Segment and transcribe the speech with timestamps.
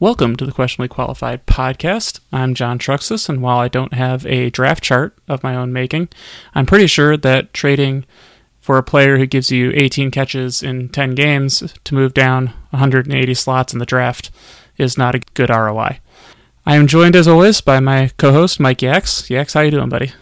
[0.00, 2.20] Welcome to the Questionably Qualified podcast.
[2.32, 6.08] I'm John Truxus, and while I don't have a draft chart of my own making,
[6.54, 8.04] I'm pretty sure that trading
[8.60, 13.34] for a player who gives you 18 catches in 10 games to move down 180
[13.34, 14.30] slots in the draft
[14.76, 15.98] is not a good ROI.
[16.64, 19.28] I am joined as always by my co-host Mike Yax.
[19.28, 20.12] Yax, how you doing, buddy?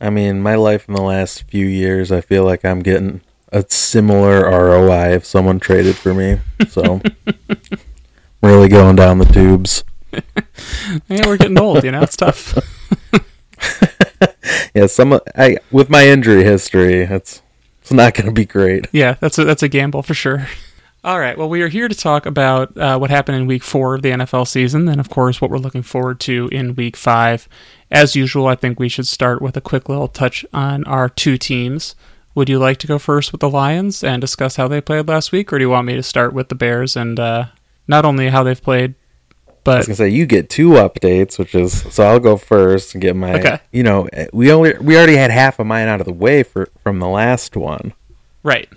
[0.00, 3.20] I mean, my life in the last few years, I feel like I'm getting
[3.52, 6.40] a similar ROI if someone traded for me.
[6.70, 7.02] So
[8.42, 9.84] really going down the tubes.
[11.08, 12.58] yeah, we're getting old, you know, it's tough.
[14.74, 17.42] yeah, some I with my injury history, it's
[17.80, 18.86] it's not going to be great.
[18.92, 20.46] Yeah, that's a that's a gamble for sure.
[21.04, 21.38] All right.
[21.38, 24.10] Well, we are here to talk about uh, what happened in Week Four of the
[24.10, 27.48] NFL season, and of course, what we're looking forward to in Week Five.
[27.90, 31.38] As usual, I think we should start with a quick little touch on our two
[31.38, 31.94] teams.
[32.34, 35.32] Would you like to go first with the Lions and discuss how they played last
[35.32, 37.46] week, or do you want me to start with the Bears and uh,
[37.88, 38.94] not only how they've played,
[39.64, 42.94] but I was gonna say you get two updates, which is so I'll go first
[42.94, 43.34] and get my.
[43.38, 43.60] Okay.
[43.72, 46.68] You know, we only we already had half of mine out of the way for
[46.82, 47.94] from the last one.
[48.42, 48.68] right?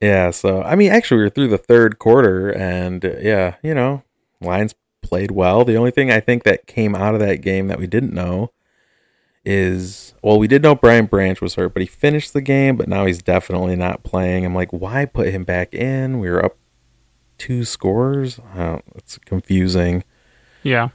[0.00, 3.74] Yeah, so I mean, actually, we were through the third quarter, and uh, yeah, you
[3.74, 4.02] know,
[4.40, 5.64] Lions played well.
[5.64, 8.50] The only thing I think that came out of that game that we didn't know
[9.44, 12.88] is well, we did know Brian Branch was hurt, but he finished the game, but
[12.88, 14.44] now he's definitely not playing.
[14.44, 16.18] I'm like, why put him back in?
[16.18, 16.56] We were up
[17.40, 18.38] two scores.
[18.56, 20.04] Oh, it's confusing.
[20.62, 20.90] Yeah.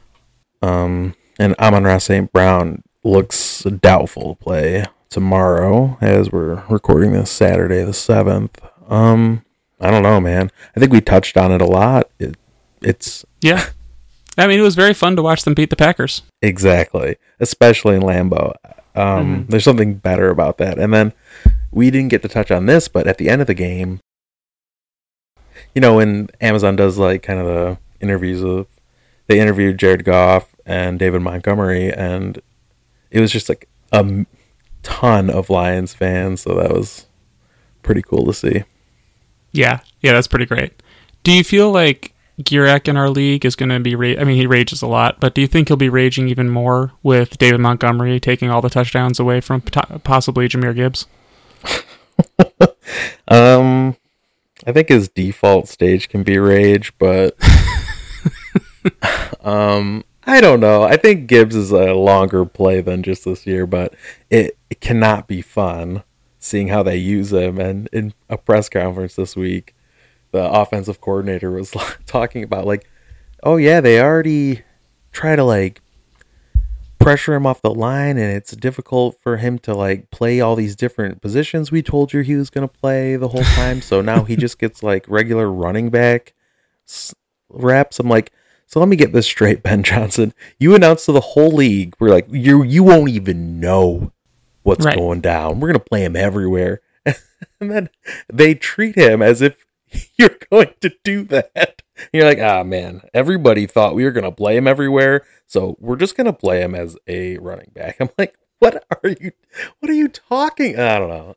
[0.62, 2.32] Um, and Amon-Ra St.
[2.32, 8.52] Brown looks doubtful to play tomorrow as we're recording this Saturday the 7th.
[8.88, 9.44] Um,
[9.80, 10.52] I don't know, man.
[10.76, 12.10] I think we touched on it a lot.
[12.20, 12.38] It,
[12.82, 13.66] it's Yeah.
[14.38, 16.22] I mean, it was very fun to watch them beat the Packers.
[16.42, 18.54] exactly, especially in Lambeau.
[18.94, 20.78] Um, there's something better about that.
[20.78, 21.12] And then
[21.72, 24.00] we didn't get to touch on this, but at the end of the game,
[25.76, 28.68] you know, when Amazon does like kind of the interviews of,
[29.28, 32.42] they interviewed Jared Goff and David Montgomery, and
[33.12, 34.26] it was just like a
[34.84, 36.42] ton of Lions fans.
[36.42, 37.06] So that was
[37.84, 38.64] pretty cool to see.
[39.52, 39.82] Yeah.
[40.02, 40.82] Yeah, that's pretty great.
[41.24, 43.96] Do you feel like Gierek in our league is going to be?
[43.96, 46.50] Ra- I mean, he rages a lot, but do you think he'll be raging even
[46.50, 51.08] more with David Montgomery taking all the touchdowns away from po- possibly Jahmyr Gibbs?
[53.28, 53.98] Um,
[54.66, 57.36] I think his default stage can be rage, but
[59.42, 60.84] um, I don't know.
[60.84, 63.94] I think Gibbs is a longer play than just this year, but
[64.30, 66.04] it, it cannot be fun
[66.40, 67.60] seeing how they use him.
[67.60, 69.76] And in a press conference this week,
[70.32, 71.74] the offensive coordinator was
[72.06, 72.88] talking about like,
[73.44, 74.64] oh yeah, they already
[75.12, 75.82] try to like
[77.06, 80.76] pressure him off the line and it's difficult for him to like play all these
[80.76, 83.82] different positions we told you he was going to play the whole time.
[83.82, 86.34] So now he just gets like regular running back
[87.50, 88.00] reps.
[88.00, 88.32] I'm like
[88.68, 90.34] so let me get this straight ben johnson.
[90.60, 94.12] You announced to the whole league we're like you you won't even know
[94.64, 94.96] what's Right.
[94.98, 95.60] going down.
[95.60, 96.82] We're going to play him everywhere.
[97.62, 97.90] And then
[98.32, 99.66] they treat him as if
[100.18, 101.82] you're going to do that
[102.14, 105.26] you're like, ah, man, everybody thought we were going to play him everywhere.
[105.48, 107.98] So we're just going to play him as a running back.
[108.00, 109.32] I'm like, what are you,
[109.80, 110.80] what are you talking?
[110.80, 111.36] I don't know.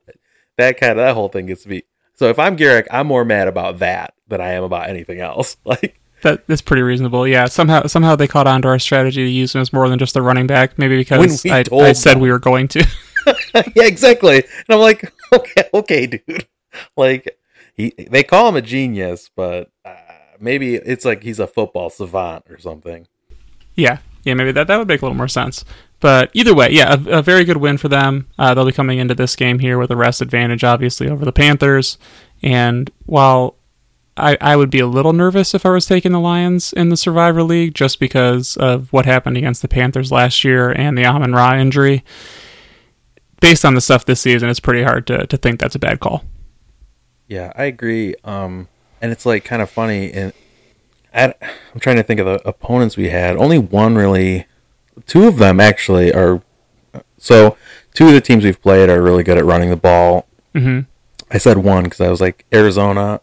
[0.57, 1.83] That kind of, that whole thing gets me.
[2.15, 5.57] So if I'm Garrick, I'm more mad about that than I am about anything else.
[5.65, 7.29] Like, That that's pretty reasonable.
[7.29, 7.47] Yeah.
[7.47, 10.17] Somehow somehow they caught on to our strategy to use him as more than just
[10.17, 10.77] a running back.
[10.79, 12.21] Maybe because I, told I said them.
[12.21, 12.85] we were going to.
[13.55, 14.39] yeah, exactly.
[14.39, 16.47] And I'm like, okay, okay, dude.
[16.97, 17.39] Like,
[17.75, 19.95] he, they call him a genius, but uh,
[20.41, 23.07] maybe it's like he's a football savant or something.
[23.75, 25.65] Yeah, yeah, maybe that that would make a little more sense.
[26.01, 28.29] But either way, yeah, a, a very good win for them.
[28.39, 31.33] Uh, they'll be coming into this game here with a rest advantage, obviously, over the
[31.33, 31.99] Panthers.
[32.43, 33.57] And while
[34.17, 36.97] I, I would be a little nervous if I was taking the Lions in the
[36.97, 41.33] Survivor League, just because of what happened against the Panthers last year and the Amon
[41.33, 42.05] Ra injury.
[43.41, 46.01] Based on the stuff this season, it's pretty hard to, to think that's a bad
[46.01, 46.25] call.
[47.29, 48.15] Yeah, I agree.
[48.25, 48.69] Um,
[49.01, 50.13] and it's like kind of funny.
[50.13, 50.33] And
[51.15, 51.35] I,
[51.75, 53.37] I'm trying to think of the opponents we had.
[53.37, 54.47] Only one really.
[55.07, 56.43] Two of them actually are.
[57.19, 57.57] So
[57.95, 60.27] two of the teams we've played are really good at running the ball.
[60.55, 60.81] hmm
[61.31, 63.21] I said one because I was like Arizona,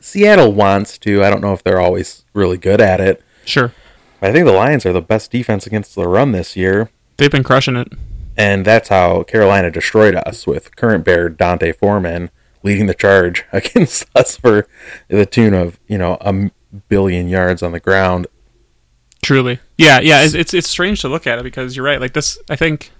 [0.00, 1.22] Seattle wants to.
[1.22, 3.22] I don't know if they're always really good at it.
[3.44, 3.72] Sure.
[4.20, 6.90] But I think the Lions are the best defense against the run this year.
[7.16, 7.92] They've been crushing it.
[8.36, 12.30] And that's how Carolina destroyed us with current Bear D'Onta Foreman
[12.64, 14.66] leading the charge against us for
[15.08, 16.50] the tune of, you know, a
[16.88, 18.26] billion yards on the ground.
[19.22, 20.22] Truly, yeah, yeah.
[20.22, 22.00] It's, it's it's strange to look at it because you're right.
[22.00, 22.90] Like this, I think,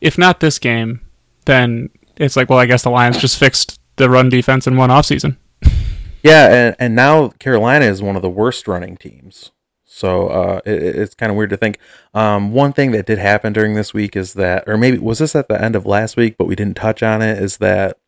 [0.00, 1.02] if not this game,
[1.44, 4.90] then it's like, well, I guess the Lions just fixed the run defense in one
[4.90, 5.36] offseason.
[6.22, 9.52] Yeah, and, and now Carolina is one of the worst running teams.
[9.84, 11.78] So uh, it, it's kind of weird to think.
[12.14, 15.36] Um, one thing that did happen during this week is that, or maybe was this
[15.36, 17.98] at the end of last week, but we didn't touch on it, is that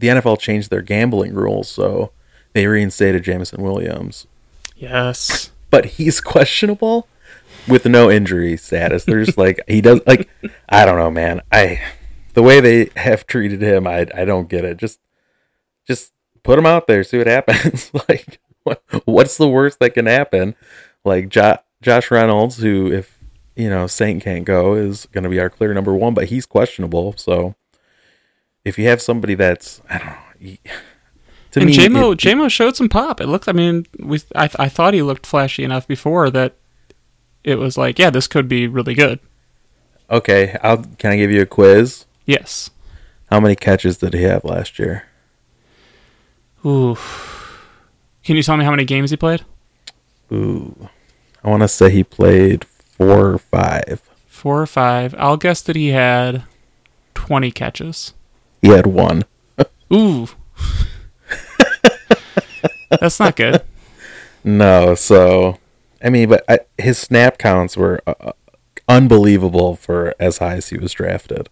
[0.00, 1.68] the NFL changed their gambling rules.
[1.68, 2.12] So
[2.52, 4.26] they reinstated Jameson Williams.
[4.76, 5.50] Yes.
[5.70, 7.06] But he's questionable
[7.68, 9.04] with no injury status.
[9.04, 10.28] There's like, he does, like,
[10.68, 11.42] I don't know, man.
[11.52, 11.80] I,
[12.34, 14.78] the way they have treated him, I, I don't get it.
[14.78, 14.98] Just,
[15.86, 16.12] just
[16.42, 17.90] put him out there, see what happens.
[18.08, 20.54] like, what, what's the worst that can happen?
[21.04, 23.18] Like jo- Josh Reynolds, who if
[23.56, 26.46] you know Saint can't go, is going to be our clear number one, but he's
[26.46, 27.14] questionable.
[27.16, 27.54] So
[28.64, 30.06] if you have somebody that's I don't
[30.40, 30.56] know.
[31.52, 33.20] To and me, Jamo, it, Jamo showed some pop.
[33.20, 33.48] It looked.
[33.48, 34.20] I mean, we.
[34.36, 36.54] I, I thought he looked flashy enough before that
[37.42, 39.18] it was like, yeah, this could be really good.
[40.08, 40.84] Okay, I'll.
[40.98, 42.06] Can I give you a quiz?
[42.24, 42.70] Yes.
[43.30, 45.06] How many catches did he have last year?
[46.64, 46.96] Ooh.
[48.22, 49.44] Can you tell me how many games he played?
[50.32, 50.88] Ooh.
[51.42, 54.02] I want to say he played four or five.
[54.26, 55.14] Four or five.
[55.18, 56.44] I'll guess that he had
[57.14, 58.14] 20 catches.
[58.60, 59.24] He had one.
[59.92, 60.28] Ooh.
[62.90, 63.62] That's not good.
[64.42, 65.58] No, so
[66.02, 68.32] I mean, but I, his snap counts were uh, uh,
[68.88, 71.50] unbelievable for as high as he was drafted.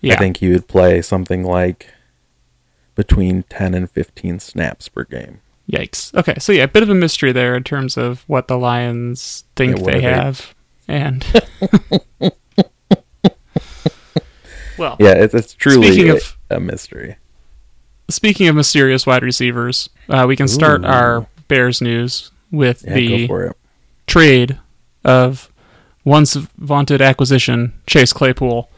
[0.00, 0.14] Yeah.
[0.14, 1.86] I think he would play something like
[2.96, 5.40] between 10 and 15 snaps per game.
[5.70, 6.14] Yikes.
[6.14, 9.44] Okay, so yeah, a bit of a mystery there in terms of what the Lions
[9.54, 10.54] think yeah, they have.
[10.88, 11.24] And
[14.78, 17.16] well, yeah, it's, it's truly a, of, a mystery.
[18.08, 20.88] Speaking of mysterious wide receivers, uh, we can start Ooh.
[20.88, 23.52] our Bears news with yeah, the
[24.06, 24.58] trade
[25.04, 25.50] of
[26.04, 28.70] once vaunted acquisition Chase Claypool,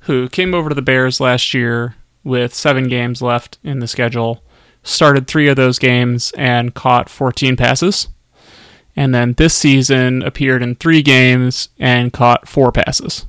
[0.00, 4.42] who came over to the Bears last year with seven games left in the schedule
[4.84, 8.08] started three of those games and caught 14 passes.
[8.94, 13.26] And then this season appeared in three games and caught four passes.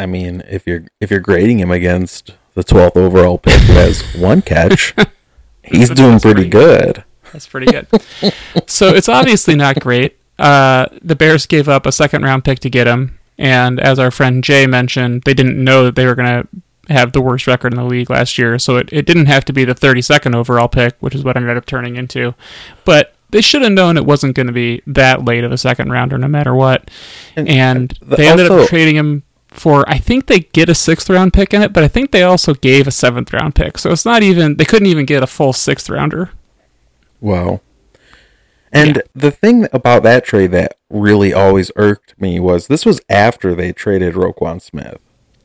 [0.00, 4.02] I mean, if you're if you're grading him against the 12th overall pick who has
[4.16, 4.94] one catch,
[5.62, 6.94] he's doing pretty, pretty good.
[6.94, 7.04] good.
[7.32, 7.86] That's pretty good.
[8.66, 10.18] so it's obviously not great.
[10.38, 14.10] Uh, the Bears gave up a second round pick to get him, and as our
[14.10, 17.74] friend Jay mentioned, they didn't know that they were going to have the worst record
[17.74, 20.66] in the league last year, so it, it didn't have to be the 32nd overall
[20.66, 22.34] pick, which is what ended up turning into.
[22.86, 25.92] But they should have known it wasn't going to be that late of a second
[25.92, 26.90] rounder no matter what.
[27.36, 30.74] And, and the, they ended also, up trading him for, I think they get a
[30.74, 33.78] sixth round pick in it, but I think they also gave a seventh round pick.
[33.78, 36.30] So it's not even, they couldn't even get a full sixth rounder.
[37.20, 37.60] Wow.
[38.72, 39.02] And yeah.
[39.14, 43.72] the thing about that trade that really always irked me was this was after they
[43.72, 44.98] traded Roquan Smith.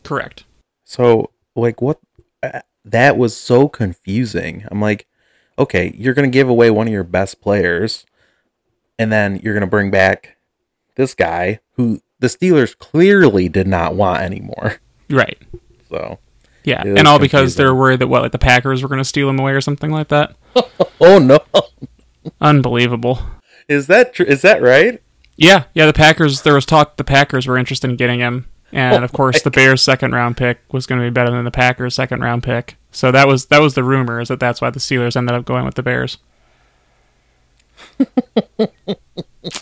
[0.04, 0.46] Correct.
[0.84, 2.00] So like what
[2.44, 4.66] uh, that was so confusing.
[4.70, 5.08] I'm like,
[5.58, 8.06] okay, you're going to give away one of your best players
[9.00, 10.38] and then you're going to bring back
[10.96, 14.80] this guy who the Steelers clearly did not want anymore.
[15.10, 15.38] Right.
[15.90, 16.18] So,
[16.64, 17.22] yeah, and all confusing.
[17.22, 19.62] because they're worried that what like the Packers were going to steal him away or
[19.62, 20.36] something like that.
[21.00, 21.40] oh no.
[22.42, 23.20] Unbelievable.
[23.68, 25.00] Is that tr- is that right?
[25.38, 28.96] Yeah, yeah, the Packers there was talk the Packers were interested in getting him and
[28.96, 31.52] oh of course the Bears' second round pick was going to be better than the
[31.52, 32.78] Packers' second round pick.
[32.92, 35.46] So that was that was the rumor is that that's why the Steelers ended up
[35.46, 36.18] going with the Bears.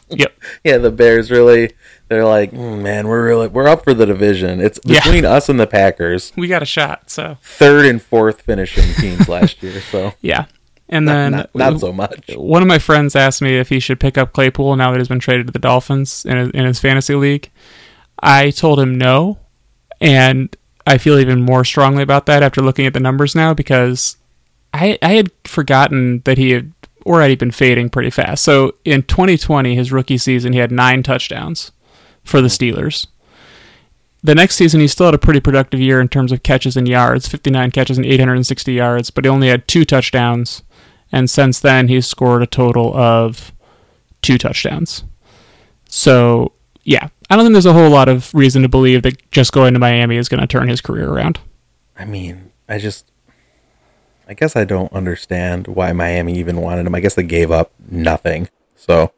[0.10, 0.38] yep.
[0.64, 1.72] Yeah, the Bears really
[2.14, 4.62] they're like, mm, man, we're really we're up for the division.
[4.62, 5.32] It's between yeah.
[5.32, 6.32] us and the Packers.
[6.36, 7.10] We got a shot.
[7.10, 9.82] So third and fourth finishing teams last year.
[9.82, 10.46] So yeah.
[10.90, 12.30] And then not, not, not, so much.
[12.36, 15.08] One of my friends asked me if he should pick up Claypool now that he's
[15.08, 17.50] been traded to the Dolphins in his, in his fantasy league.
[18.20, 19.40] I told him no,
[20.00, 20.56] and
[20.86, 24.18] I feel even more strongly about that after looking at the numbers now because
[24.72, 26.72] I I had forgotten that he had
[27.06, 28.44] already been fading pretty fast.
[28.44, 31.72] So in 2020, his rookie season, he had nine touchdowns
[32.24, 33.08] for the Steelers.
[34.24, 36.88] The next season, he still had a pretty productive year in terms of catches and
[36.88, 40.64] yards 59 catches and 860 yards, but he only had two touchdowns.
[41.12, 43.52] And since then, he's scored a total of
[44.22, 45.04] two touchdowns.
[45.90, 46.54] So
[46.84, 49.74] yeah, I don't think there's a whole lot of reason to believe that just going
[49.74, 51.40] to Miami is going to turn his career around.
[51.98, 53.12] I mean, I just,
[54.28, 56.96] I guess I don't understand why Miami even wanted him.
[56.96, 58.50] I guess they gave up nothing.
[58.76, 59.12] So,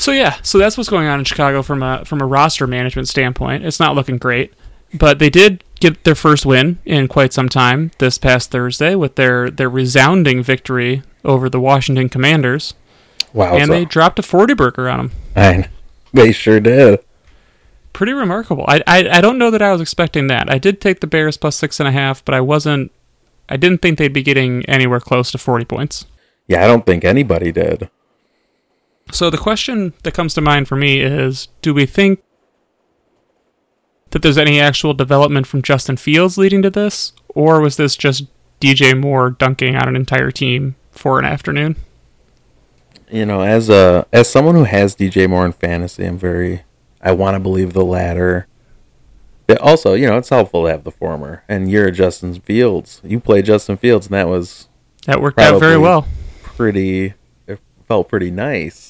[0.00, 3.06] so yeah, so that's what's going on in Chicago from a from a roster management
[3.06, 3.66] standpoint.
[3.66, 4.54] It's not looking great,
[4.94, 9.16] but they did get their first win in quite some time this past Thursday with
[9.16, 12.72] their their resounding victory over the Washington Commanders.
[13.34, 13.58] Wow!
[13.58, 15.10] And they dropped a forty burger on them.
[15.36, 15.68] I
[16.14, 17.00] they sure did.
[17.92, 18.64] Pretty remarkable.
[18.66, 20.50] I, I I don't know that I was expecting that.
[20.50, 22.90] I did take the Bears plus six and a half, but I wasn't.
[23.50, 26.06] I didn't think they'd be getting anywhere close to 40 points.
[26.46, 27.90] Yeah, I don't think anybody did.
[29.12, 32.22] So the question that comes to mind for me is do we think
[34.10, 37.12] that there's any actual development from Justin Fields leading to this?
[37.28, 38.24] Or was this just
[38.60, 41.76] DJ Moore dunking on an entire team for an afternoon?
[43.10, 46.62] You know, as a as someone who has DJ Moore in fantasy, I'm very
[47.00, 48.46] I want to believe the latter.
[49.46, 51.42] But also, you know, it's helpful to have the former.
[51.48, 53.00] And you're a Justin Fields.
[53.02, 54.68] You play Justin Fields, and that was
[55.06, 56.06] that worked out very well.
[56.42, 57.14] Pretty,
[57.48, 58.89] it felt pretty nice.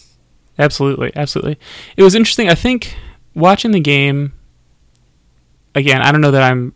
[0.60, 1.58] Absolutely, absolutely.
[1.96, 2.48] It was interesting.
[2.48, 2.94] I think
[3.34, 4.32] watching the game
[5.74, 6.02] again.
[6.02, 6.74] I don't know that I'm.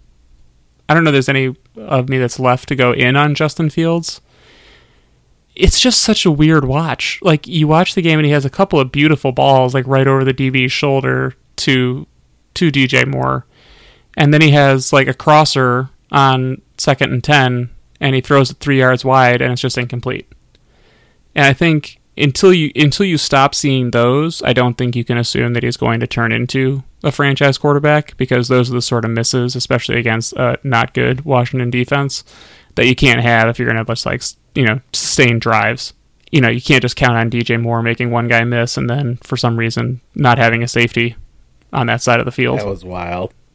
[0.88, 1.12] I don't know.
[1.12, 4.20] There's any of me that's left to go in on Justin Fields
[5.54, 7.18] it's just such a weird watch.
[7.22, 10.06] Like you watch the game and he has a couple of beautiful balls like right
[10.06, 12.06] over the DB's shoulder to
[12.54, 13.46] to DJ Moore.
[14.16, 18.58] And then he has like a crosser on second and 10 and he throws it
[18.58, 20.30] 3 yards wide and it's just incomplete.
[21.34, 25.18] And I think until you until you stop seeing those, I don't think you can
[25.18, 29.04] assume that he's going to turn into a franchise quarterback because those are the sort
[29.04, 32.24] of misses, especially against a not good Washington defense,
[32.76, 34.22] that you can't have if you're going to just like
[34.54, 35.92] you know sustain drives.
[36.30, 39.18] You know, you can't just count on DJ Moore making one guy miss and then
[39.18, 41.14] for some reason not having a safety
[41.72, 42.58] on that side of the field.
[42.58, 43.32] That was wild.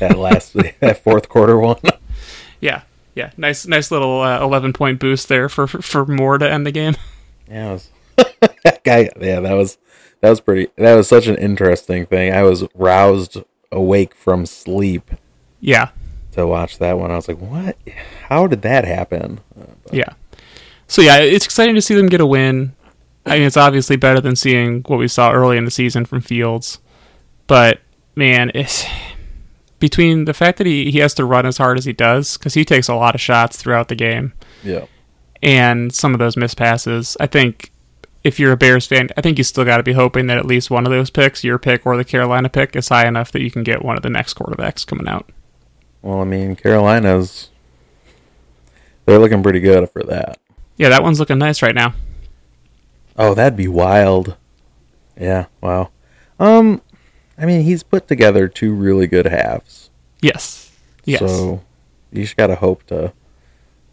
[0.00, 1.80] that last that fourth quarter one.
[2.60, 2.82] yeah,
[3.14, 6.72] yeah, nice, nice little uh, eleven point boost there for for Moore to end the
[6.72, 6.96] game.
[7.48, 9.10] Yeah, was, that guy.
[9.20, 9.78] Yeah, that was
[10.20, 10.70] that was pretty.
[10.76, 12.32] That was such an interesting thing.
[12.32, 13.38] I was roused
[13.70, 15.10] awake from sleep.
[15.60, 15.90] Yeah,
[16.32, 17.10] to watch that one.
[17.10, 17.76] I was like, what?
[18.28, 19.40] How did that happen?
[19.58, 20.14] Uh, yeah.
[20.86, 22.74] So yeah, it's exciting to see them get a win.
[23.26, 26.20] I mean, it's obviously better than seeing what we saw early in the season from
[26.20, 26.78] Fields,
[27.46, 27.80] but
[28.14, 28.84] man, it's
[29.78, 32.54] between the fact that he, he has to run as hard as he does because
[32.54, 34.32] he takes a lot of shots throughout the game.
[34.62, 34.86] Yeah.
[35.44, 37.70] And some of those missed passes, I think
[38.24, 40.46] if you're a Bears fan, I think you still got to be hoping that at
[40.46, 43.42] least one of those picks, your pick or the Carolina pick, is high enough that
[43.42, 45.30] you can get one of the next quarterbacks coming out.
[46.00, 47.50] Well, I mean, Carolina's
[49.04, 50.38] they're looking pretty good for that.
[50.76, 51.94] Yeah, that one's looking nice right now.
[53.16, 54.36] Oh, that'd be wild.
[55.20, 55.90] Yeah, wow.
[56.40, 56.80] Um,
[57.38, 59.90] I mean, he's put together two really good halves.
[60.20, 60.72] Yes.
[61.04, 61.20] Yes.
[61.20, 61.62] So
[62.10, 63.12] you just gotta hope to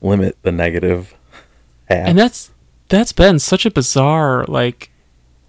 [0.02, 1.14] limit the negative
[1.96, 2.08] half.
[2.08, 2.52] And that's
[2.90, 4.90] that's been such a bizarre like.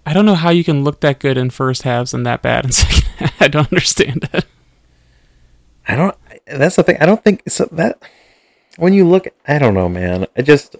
[0.05, 2.65] I don't know how you can look that good in first halves and that bad
[2.65, 3.31] in second.
[3.39, 4.45] I don't understand it.
[5.87, 6.97] I don't that's the thing.
[6.99, 8.01] I don't think so that
[8.77, 10.27] when you look, I don't know, man.
[10.35, 10.75] I just,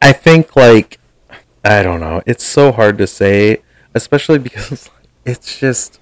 [0.00, 0.98] I think like,
[1.64, 2.22] I don't know.
[2.26, 3.62] It's so hard to say,
[3.94, 4.90] especially because
[5.24, 6.00] it's just,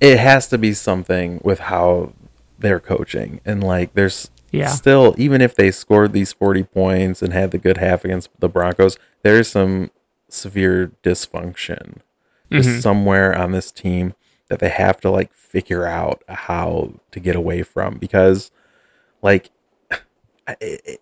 [0.00, 2.12] it has to be something with how
[2.58, 4.68] they're coaching, and like, there's yeah.
[4.68, 8.48] still, even if they scored these forty points and had the good half against the
[8.48, 9.90] Broncos, there's some
[10.28, 11.98] severe dysfunction
[12.50, 12.80] mm-hmm.
[12.80, 14.14] somewhere on this team
[14.48, 18.50] that they have to like figure out how to get away from because
[19.22, 19.50] like
[20.60, 21.00] it, it,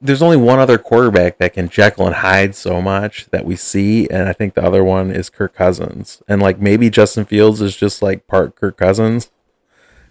[0.00, 4.08] there's only one other quarterback that can Jekyll and Hyde so much that we see,
[4.08, 6.22] and I think the other one is Kirk Cousins.
[6.26, 9.30] And like maybe Justin Fields is just like part Kirk Cousins,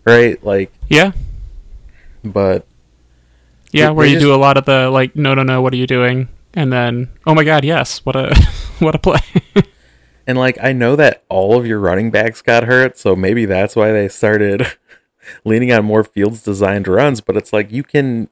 [0.05, 0.41] right?
[0.43, 1.13] Like yeah,
[2.23, 2.65] but
[3.71, 5.77] yeah, where you just, do a lot of the like no no no what are
[5.77, 8.35] you doing, and then oh my god yes what a
[8.79, 9.21] what a play.
[10.29, 13.75] And like I know that all of your running backs got hurt, so maybe that's
[13.75, 14.77] why they started
[15.43, 18.29] leaning on more fields designed runs, but it's like you can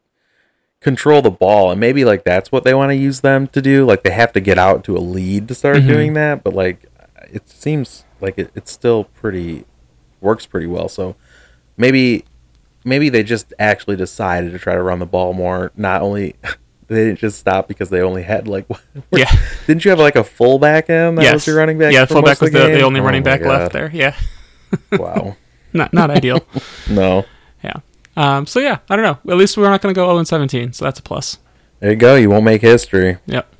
[0.79, 3.83] control the ball and maybe like that's what they want to use them to do.
[3.83, 5.87] Like they have to get out to a lead to start mm-hmm.
[5.87, 6.85] doing that, but like
[7.33, 9.65] it seems like it, it's still pretty
[10.21, 10.89] works pretty well.
[10.89, 11.15] So
[11.77, 12.25] maybe
[12.87, 16.35] maybe they just actually decided to try to run the ball more, not only
[16.87, 18.65] they didn't just stop because they only had like
[19.11, 19.31] yeah.
[19.67, 21.33] Didn't you have like a fullback in that yes.
[21.33, 21.93] was your running back?
[21.93, 23.49] Yeah, fullback was the, the, the, only oh running back God.
[23.49, 23.91] left there.
[23.93, 24.15] Yeah.
[24.93, 25.35] wow.
[25.73, 26.45] not not ideal.
[26.89, 27.25] no.
[27.63, 27.73] Yeah.
[28.15, 29.31] Um, so yeah, I don't know.
[29.31, 31.37] At least we're not going to go 0 and 17, so that's a plus.
[31.79, 32.15] There you go.
[32.15, 33.17] You won't make history.
[33.27, 33.53] Yep.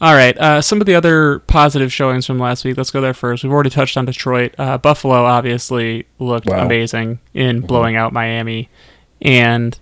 [0.00, 0.36] All right.
[0.38, 2.76] Uh, some of the other positive showings from last week.
[2.76, 3.42] Let's go there first.
[3.42, 4.54] We've already touched on Detroit.
[4.56, 6.64] Uh, Buffalo obviously looked wow.
[6.64, 7.66] amazing in mm-hmm.
[7.66, 8.68] blowing out Miami,
[9.20, 9.78] and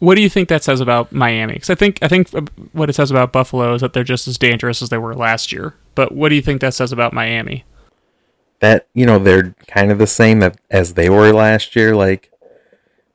[0.00, 1.54] what do you think that says about Miami?
[1.54, 2.30] Because I think I think
[2.72, 5.52] what it says about Buffalo is that they're just as dangerous as they were last
[5.52, 5.74] year.
[5.94, 7.64] But what do you think that says about Miami?
[8.60, 11.94] That you know they're kind of the same as they were last year.
[11.94, 12.32] Like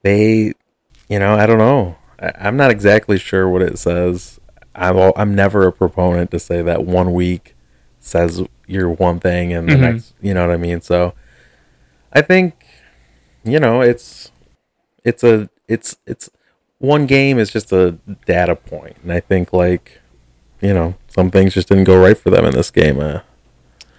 [0.03, 0.53] they,
[1.09, 1.95] you know, I don't know.
[2.19, 4.39] I, am not exactly sure what it says.
[4.75, 7.55] I'm all, I'm never a proponent to say that one week
[7.99, 9.81] says you're one thing and the mm-hmm.
[9.81, 10.81] next, you know what I mean.
[10.81, 11.13] So
[12.13, 12.65] I think,
[13.43, 14.31] you know, it's
[15.03, 16.29] it's a it's it's
[16.79, 20.01] one game is just a data point, and I think like
[20.61, 22.99] you know some things just didn't go right for them in this game.
[22.99, 23.19] Uh,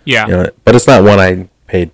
[0.04, 0.26] Yeah.
[0.26, 1.90] you know, but it's not one I paid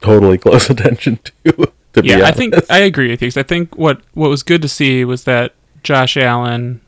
[0.00, 1.72] totally close attention to.
[1.94, 3.28] To yeah, I think I agree with you.
[3.28, 6.80] 'cause I think what what was good to see was that Josh Allen,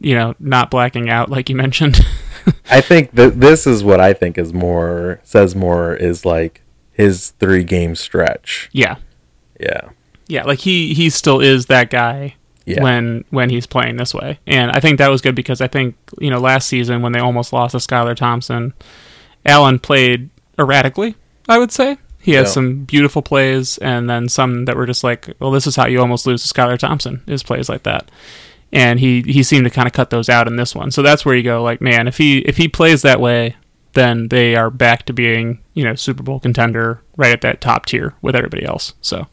[0.00, 2.00] you know, not blacking out like you mentioned.
[2.70, 6.62] I think that this is what I think is more says more is like
[6.92, 8.68] his three game stretch.
[8.72, 8.96] yeah,
[9.60, 9.90] Yeah,
[10.26, 12.82] yeah, like he he still is that guy Yeah.
[12.82, 15.94] when when he's playing this way, and I think that was good because I think
[16.18, 18.72] you know last season when they almost lost to Skylar Thompson,
[19.44, 21.14] Allen played erratically.
[21.48, 22.52] I would say he has Yeah.
[22.52, 26.00] some beautiful plays, and then some that were just like, well, this is how you
[26.00, 28.10] almost lose to Skylar Thompson is plays like that.
[28.72, 30.90] And he he seemed to kind of cut those out in this one.
[30.90, 33.56] So that's where you go like, man, if he if he plays that way,
[33.94, 37.86] then they are back to being you know Super Bowl contender right at that top
[37.86, 38.94] tier with everybody else.
[39.00, 39.26] So.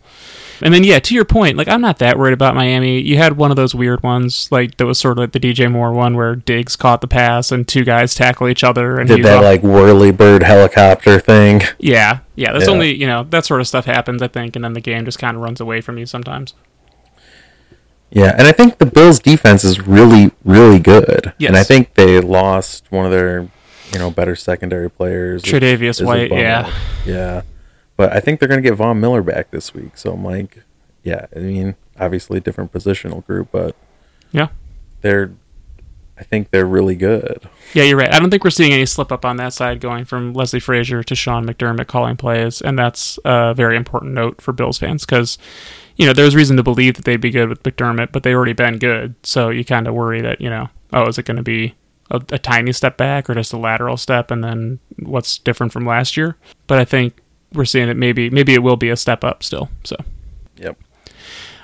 [0.61, 3.01] And then, yeah, to your point, like I'm not that worried about Miami.
[3.01, 5.69] You had one of those weird ones, like that was sort of like the DJ
[5.69, 9.25] Moore one, where Diggs caught the pass and two guys tackle each other, and Did
[9.25, 11.61] that off- like whirly bird helicopter thing?
[11.77, 12.53] yeah, yeah.
[12.53, 12.71] That's Yeah.
[12.71, 15.19] only you know that sort of stuff happens, I think, and then the game just
[15.19, 16.53] kind of runs away from you sometimes.
[18.15, 21.33] Yeah, and I think the Bills' defense is really, really good.
[21.37, 21.49] Yes.
[21.49, 23.41] And I think they lost one of their,
[23.91, 25.43] you know, better secondary players.
[25.43, 26.73] Tre'Davious White, yeah.
[27.05, 27.41] yeah.
[27.97, 29.97] But I think they're going to get Von Miller back this week.
[29.97, 30.63] So I'm like,
[31.03, 31.25] yeah.
[31.35, 33.75] I mean, obviously different positional group, but
[34.31, 34.47] Yeah,
[35.01, 35.33] they're,
[36.17, 37.49] I think they're really good.
[37.73, 38.13] yeah, you're right.
[38.13, 41.03] I don't think we're seeing any slip up on that side, going from Leslie Frazier
[41.03, 45.37] to Sean McDermott calling plays, and that's a very important note for Bills fans because
[45.97, 48.53] you know there's reason to believe that they'd be good with McDermott, but they've already
[48.53, 51.43] been good, so you kind of worry that you know, oh, is it going to
[51.43, 51.75] be
[52.11, 55.85] a, a tiny step back or just a lateral step, and then what's different from
[55.85, 56.37] last year?
[56.67, 57.21] But I think
[57.53, 59.69] we're seeing that maybe maybe it will be a step up still.
[59.83, 59.95] So.
[60.57, 60.77] Yep.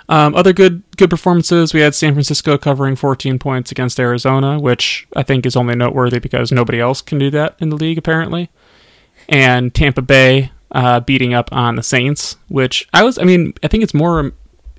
[0.10, 1.74] Um, other good good performances.
[1.74, 6.20] We had San Francisco covering 14 points against Arizona, which I think is only noteworthy
[6.20, 8.50] because nobody else can do that in the league apparently.
[9.30, 13.18] And Tampa Bay uh, beating up on the Saints, which I was.
[13.18, 14.32] I mean, I think it's more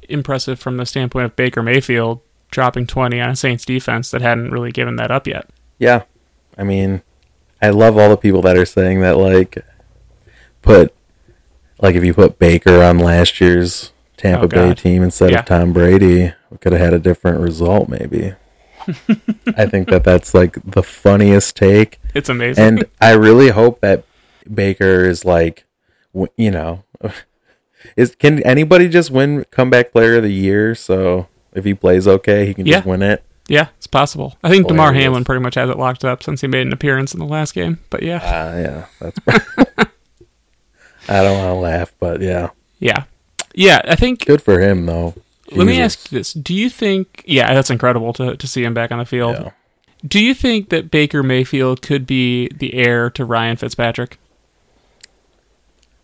[0.09, 4.51] impressive from the standpoint of Baker Mayfield dropping 20 on a Saints defense that hadn't
[4.51, 5.49] really given that up yet.
[5.79, 6.03] Yeah.
[6.59, 7.03] I mean,
[7.63, 9.65] I love all the people that are saying that, like,
[10.61, 10.95] put,
[11.81, 15.39] like, if you put Baker on last year's Tampa Oh, Bay team instead Yeah.
[15.41, 18.35] of Tom Brady, we could have had a different result, maybe.
[19.57, 21.99] I think that that's, like, the funniest take.
[22.15, 22.63] It's amazing.
[22.65, 24.05] And I really hope that
[24.53, 25.65] Baker is, like,
[26.37, 26.85] you know,
[27.97, 30.75] is can anybody just win comeback player of the year?
[30.75, 33.23] So if he plays okay, he can just win it.
[33.49, 34.37] yeah, it's possible.
[34.43, 37.13] I think Damar Hamlin pretty much has it locked up since he made an appearance
[37.13, 37.79] in the last game.
[37.91, 39.19] But yeah, Ah, yeah, that's.
[41.09, 43.05] I don't want to laugh, but yeah, yeah,
[43.55, 43.83] yeah.
[43.85, 45.15] I think good for him though.
[45.51, 47.25] Let me ask you this: Do you think?
[47.27, 49.37] Yeah, that's incredible to to see him back on the field.
[49.39, 49.51] Yeah.
[50.07, 54.19] Do you think that Baker Mayfield could be the heir to Ryan Fitzpatrick?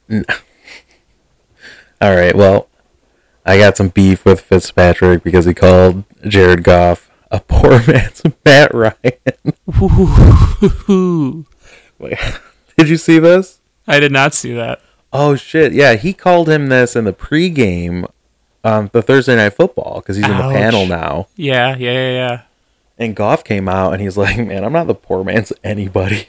[2.01, 2.69] All right, well,
[3.45, 8.75] I got some beef with Fitzpatrick because he called Jared Goff a poor man's Matt
[8.75, 8.95] Ryan.
[11.99, 12.19] Wait,
[12.77, 13.61] Did you see this?
[13.87, 14.81] I did not see that.
[15.13, 15.73] Oh shit!
[15.73, 18.09] Yeah, he called him this in the pregame
[18.63, 21.29] on the Thursday night football because he's in the panel now.
[21.37, 22.43] Yeah, yeah, yeah, yeah.
[22.99, 26.27] And Goff came out and he's like, "Man, I'm not the poor man's anybody."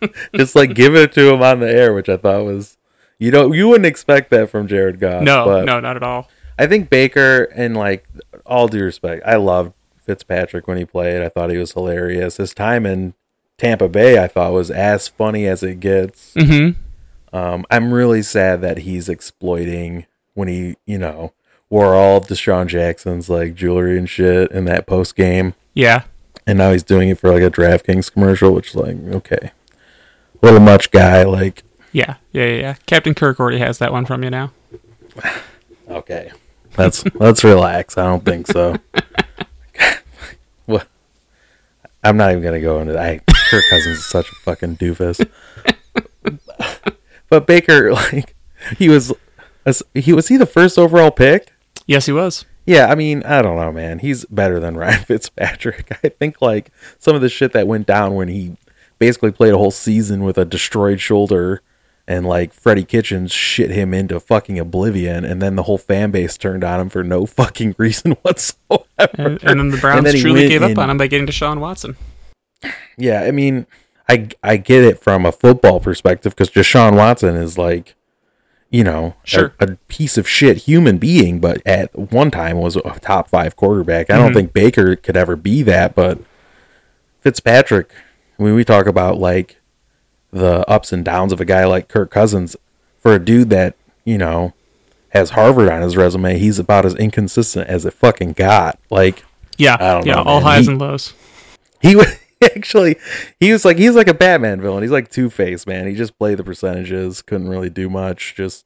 [0.36, 2.76] Just like give it to him on the air, which I thought was,
[3.18, 5.22] you know, you wouldn't expect that from Jared Goff.
[5.22, 6.28] No, but no, not at all.
[6.58, 8.06] I think Baker, and like
[8.46, 9.72] all due respect, I loved
[10.04, 11.22] Fitzpatrick when he played.
[11.22, 12.36] I thought he was hilarious.
[12.38, 13.14] His time in
[13.58, 16.34] Tampa Bay, I thought was as funny as it gets.
[16.34, 16.70] hmm
[17.32, 21.32] Um, I'm really sad that he's exploiting when he, you know,
[21.68, 26.02] wore all of DeSean Jackson's like jewelry and shit in that post game, Yeah,
[26.46, 29.52] and now he's doing it for like a DraftKings commercial, which is like okay,
[30.42, 31.24] little much, guy.
[31.24, 32.74] Like yeah, yeah, yeah, yeah.
[32.86, 34.52] Captain Kirk already has that one from you now.
[35.88, 36.32] okay,
[36.76, 37.98] let's let's relax.
[37.98, 38.76] I don't think so.
[40.66, 40.86] what?
[42.02, 43.02] I'm not even gonna go into that.
[43.02, 45.28] I, Kirk Cousins is such a fucking doofus.
[47.28, 48.36] but Baker, like,
[48.78, 49.12] he was,
[49.94, 51.52] he was he the first overall pick?
[51.86, 52.44] Yes, he was.
[52.66, 53.98] Yeah, I mean, I don't know, man.
[53.98, 55.98] He's better than Ryan Fitzpatrick.
[56.04, 58.56] I think like some of the shit that went down when he
[59.00, 61.60] basically played a whole season with a destroyed shoulder
[62.06, 66.36] and like Freddie Kitchens shit him into fucking oblivion and then the whole fan base
[66.36, 68.84] turned on him for no fucking reason whatsoever.
[69.18, 71.32] And, and then the Browns then truly gave up in- on him by getting to
[71.32, 71.96] Deshaun Watson.
[72.96, 73.66] Yeah, I mean,
[74.08, 77.94] I I get it from a football perspective because Deshaun Watson is like
[78.72, 79.52] you know, Sure.
[79.58, 83.56] a, a piece of shit human being, but at one time was a top five
[83.56, 84.08] quarterback.
[84.08, 84.22] I Mm-hmm.
[84.22, 86.18] don't think Baker could ever be that, but
[87.20, 87.90] Fitzpatrick,
[88.40, 89.56] when we talk about like
[90.32, 92.56] the ups and downs of a guy like Kirk Cousins,
[92.98, 94.52] for a dude that, you know,
[95.10, 98.78] has Harvard on his resume, he's about as inconsistent as it fucking got.
[98.90, 99.24] Like,
[99.58, 100.42] Yeah, I don't yeah, know, all man.
[100.50, 101.14] highs He- and lows.
[101.82, 102.96] he was actually
[103.38, 104.82] he was like he's like a Batman villain.
[104.82, 105.86] He's like Two Face, man.
[105.86, 108.34] He just played the percentages, couldn't really do much.
[108.36, 108.64] Just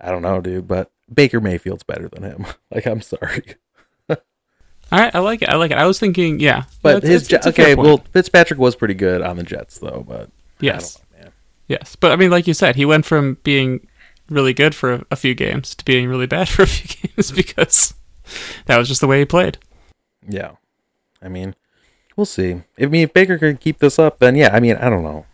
[0.00, 0.68] I don't know, dude.
[0.68, 2.46] But Baker Mayfield's better than him.
[2.70, 3.54] Like I'm sorry,
[4.92, 5.48] right, I like it.
[5.48, 5.78] I like it.
[5.78, 7.74] I was thinking, yeah, but It's- his it's- it's okay.
[7.74, 10.04] Well, Fitzpatrick was pretty good on the Jets though.
[10.06, 11.30] But yes, I know,
[11.68, 13.86] yes, but I mean, like you said, he went from being
[14.30, 17.32] really good for a, a few games to being really bad for a few games
[17.32, 17.94] because
[18.66, 19.58] that was just the way he played.
[20.28, 20.52] Yeah,
[21.22, 21.54] I mean,
[22.16, 22.62] we'll see.
[22.78, 24.50] If I mean if Baker can keep this up, then yeah.
[24.54, 25.26] I mean, I don't know.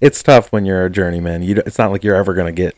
[0.00, 1.42] It's tough when you're a journeyman.
[1.42, 2.76] You, it's not like you're ever gonna get,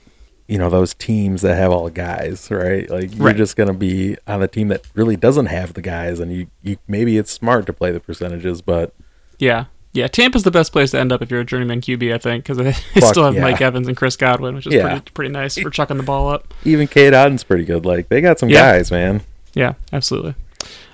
[0.49, 2.89] you know, those teams that have all the guys, right?
[2.91, 3.37] Like you're Right.
[3.37, 6.79] just gonna be on a team that really doesn't have the guys, and you, you
[6.89, 8.93] maybe it's smart to play the percentages, but
[9.39, 10.09] Yeah, yeah.
[10.09, 12.57] Tampa's the best place to end up if you're a journeyman QB, I think, because
[12.57, 13.43] they, they Fuck still have yeah.
[13.43, 14.89] Mike Evans and Chris Godwin, which is Yeah.
[14.89, 16.53] pretty pretty nice for chucking the ball up.
[16.65, 17.85] even Cade Otton's pretty good.
[17.85, 18.73] Like they got some Yeah.
[18.73, 19.21] guys, man.
[19.55, 20.35] Yeah, absolutely.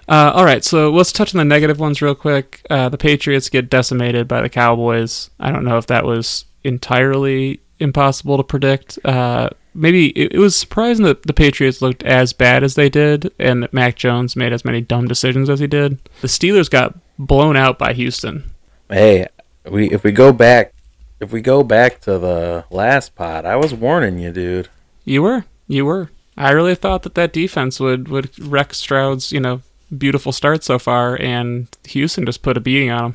[0.07, 2.61] Uh, all right, so let's touch on the negative ones real quick.
[2.69, 5.31] Uh, the Patriots get decimated by the Cowboys.
[5.40, 8.99] I don't know if that was entirely impossible to predict.
[9.05, 13.33] Uh, maybe it, it was surprising that the Patriots looked as bad as they did,
[13.38, 15.99] and that Mac Jones made as many dumb decisions as he did.
[16.20, 18.51] The Steelers got blown out by Houston.
[18.88, 19.29] Hey,
[19.70, 20.73] we if we go back,
[21.20, 24.68] if we go back to the last pod, I was warning you, dude.
[25.05, 26.11] You were, you were.
[26.37, 29.62] I really thought that that defense would would wreck Stroud's, you know,
[29.97, 33.14] beautiful start so far, and Houston just put a beating on him.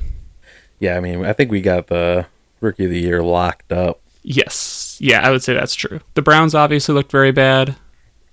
[0.79, 2.25] Yeah, I mean, I think we got the
[2.61, 3.99] rookie of the year locked up.
[4.31, 4.95] Yes.
[5.01, 6.01] Yeah, I would say that's true.
[6.13, 7.75] The Browns obviously looked very bad.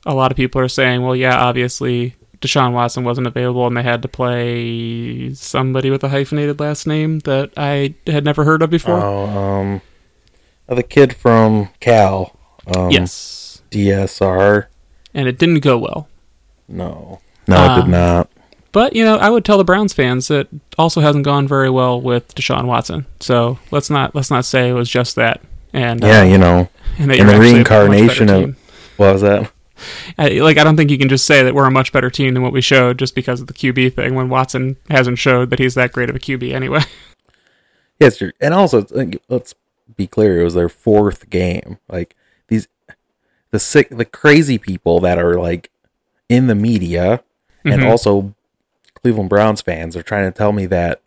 [0.04, 3.82] A lot of people are saying, well, yeah, obviously Deshaun Watson wasn't available and they
[3.82, 8.68] had to play somebody with a hyphenated last name that I had never heard of
[8.68, 9.00] before.
[9.02, 9.80] Oh, um,
[10.66, 12.36] the kid from Cal.
[12.76, 13.62] Um, yes.
[13.70, 14.66] DSR.
[15.14, 16.08] And it didn't go well.
[16.68, 18.28] No, no, it Um, did not.
[18.70, 21.98] But, you know, I would tell the Browns fans that also hasn't gone very well
[21.98, 23.06] with Deshaun Watson.
[23.20, 25.40] So let's not let's not say it was just that.
[25.76, 28.56] And Yeah, uh, you know, and and the actually a much better reincarnation of
[28.96, 29.52] what was that?
[30.16, 32.32] I, like I don't think you can just say that we're a much better team
[32.32, 35.58] than what we showed just because of the QB thing when Watson hasn't showed that
[35.58, 36.80] he's that great of a QB anyway.
[37.98, 38.84] Yes, you're, and also
[39.30, 39.54] let's
[39.96, 41.78] be clear, it was their fourth game.
[41.88, 42.14] Like
[42.48, 42.68] these,
[43.52, 45.70] the sick, the crazy people that are like
[46.28, 47.22] in the media,
[47.64, 47.86] and Mhm.
[47.90, 48.34] also
[49.00, 51.00] Cleveland Browns fans are trying to tell me that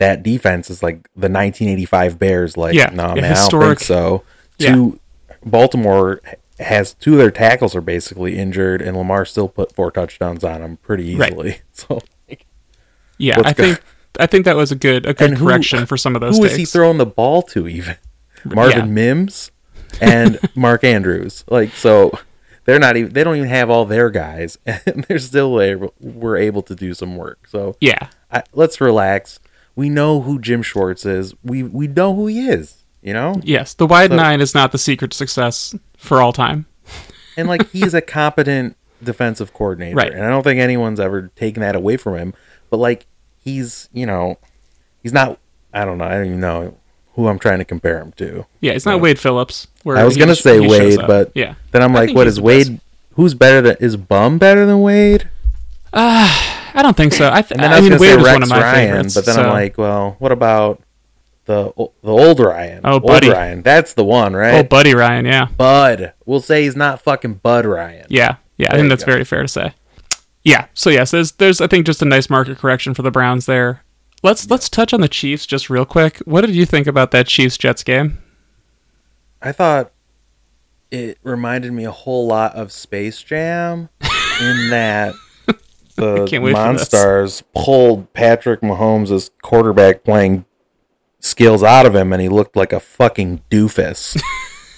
[0.00, 2.56] that defense is like the 1985 Bears.
[2.56, 4.24] Like, Yeah, no, a man, I don't think so.
[4.58, 4.74] Yeah.
[4.74, 5.00] Two,
[5.44, 6.20] Baltimore
[6.58, 10.60] has two of their tackles are basically injured, and Lamar still put four touchdowns on
[10.60, 11.30] them pretty Right.
[11.32, 11.60] easily.
[11.72, 12.00] So,
[13.18, 13.82] Yeah, I go- think
[14.18, 16.36] I think that was a good a good And who- correction for some of those
[16.36, 17.96] Who who is he throwing the ball to even?
[18.44, 18.84] Marvin Yeah.
[18.86, 19.50] Mims
[20.00, 21.44] and Mark Andrews.
[21.48, 22.18] Like so
[22.64, 26.36] they're not even they don't even have all their guys and they're still able we're
[26.38, 27.46] able to do some work.
[27.48, 29.38] So yeah, I, let's relax.
[29.80, 31.34] We know who Jim Schwartz is.
[31.42, 33.40] We we know who he is, you know?
[33.42, 36.66] yes, the wide So- nine is not the secret to success for all time.
[37.38, 39.96] And like he's a competent defensive coordinator.
[39.96, 40.12] Right.
[40.12, 42.34] And I don't think anyone's ever taken that away from him.
[42.68, 43.06] But like
[43.42, 44.36] he's, you know,
[45.02, 45.38] he's not
[45.72, 46.76] I don't know, I don't even know
[47.14, 48.44] who I'm trying to compare him to.
[48.60, 49.02] Yeah, it's not Yeah.
[49.02, 49.66] Wade Phillips.
[49.82, 52.38] Where I was gonna just- say Wade, but yeah, Then I'm I like, what is
[52.38, 52.68] Wade?
[52.68, 52.80] best.
[53.14, 55.28] Who's better than is Bum better than Wade?
[55.92, 56.28] Uh,
[56.74, 57.30] I don't think so.
[57.32, 58.88] I, th- And then I, I, was mean, Wade say was one of my Ryan,
[58.88, 59.14] favorites.
[59.14, 60.82] but then so- I'm like, well, what about
[61.46, 62.80] the the old Ryan?
[62.84, 63.28] Oh, old Buddy.
[63.30, 63.62] Ryan.
[63.62, 64.54] That's the one, right?
[64.54, 66.12] Oh, buddy Ryan, yeah, Bud.
[66.26, 68.06] We'll say he's not fucking Bud Ryan.
[68.08, 68.72] yeah, yeah.
[68.72, 69.12] I think that's go.
[69.12, 69.74] very fair to say.
[70.44, 70.66] Yeah.
[70.74, 73.82] So yes, there's there's I think just a nice market correction for the Browns there.
[74.22, 76.18] Let's let's touch on the Chiefs just real quick.
[76.18, 78.18] What did you think about that Chiefs Jets game?
[79.42, 79.90] I thought
[80.90, 83.88] it reminded me a whole lot of Space Jam
[84.40, 85.14] in that
[86.00, 86.88] the can't wait for this.
[86.88, 90.44] Monstars pulled Patrick Mahomes' quarterback playing
[91.20, 94.20] skills out of him and he looked like a fucking doofus.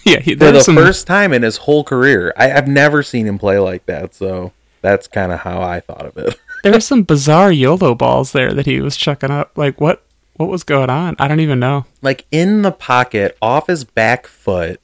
[0.04, 2.32] Yeah, he, for the some, first time in his whole career.
[2.36, 6.06] I, I've never seen him play like that, so that's kind of how I thought
[6.06, 6.38] of it.
[6.64, 9.56] there were some bizarre YOLO balls there that he was chucking up.
[9.56, 10.04] Like what
[10.34, 11.14] what was going on?
[11.18, 11.86] I don't even know.
[12.00, 14.80] like in the pocket, off his back foot,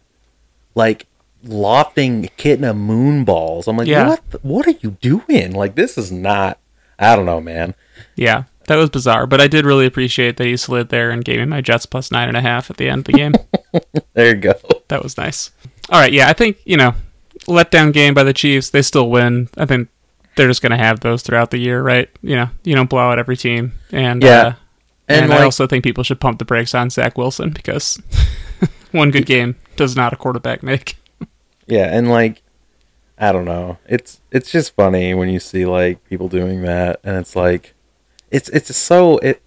[0.76, 1.07] like
[1.44, 3.66] lofting, hitting a moon balls.
[3.68, 4.08] I'm like, Yeah.
[4.08, 4.30] what?
[4.30, 5.52] The, what are you doing?
[5.52, 6.58] Like this is not.
[6.98, 7.74] I don't know, man.
[8.16, 9.26] Yeah, that was bizarre.
[9.26, 12.10] But I did really appreciate that he slid there and gave me my Jets plus
[12.10, 13.32] nine and a half at the end of the game.
[14.14, 14.54] There you go.
[14.88, 15.52] that was nice.
[15.90, 16.94] All right, yeah, I think you know,
[17.46, 18.70] letdown game by the Chiefs.
[18.70, 19.48] They still win.
[19.56, 19.88] I think
[20.36, 22.08] they're just going to have those throughout the year, right?
[22.22, 24.30] You know, you don't blow out every team, and Yeah.
[24.40, 24.52] uh,
[25.08, 28.00] and, And, I also think people should pump the brakes on Zach Wilson because
[28.92, 30.97] one good game does not a quarterback make.
[31.68, 32.42] Yeah, and like
[33.18, 33.78] I don't know.
[33.88, 37.74] It's it's just funny when you see like people doing that and it's like
[38.30, 39.42] it's it's so it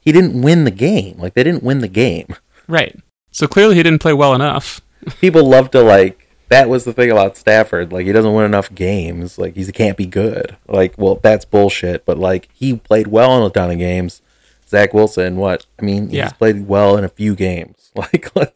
[0.00, 1.18] he didn't win the game.
[1.18, 2.36] Like they didn't win the game.
[2.68, 2.96] Right.
[3.30, 4.80] So clearly he didn't play well enough.
[5.20, 7.92] People love to like that was the thing about Stafford.
[7.92, 9.38] Like he doesn't win enough games.
[9.38, 10.56] Like he can't be good.
[10.68, 14.22] Like well that's bullshit, but like he played well in a ton of games.
[14.68, 15.66] Zach Wilson, what?
[15.78, 16.30] I mean, he's Yeah.
[16.30, 17.90] played well in a few games.
[17.96, 18.54] Like like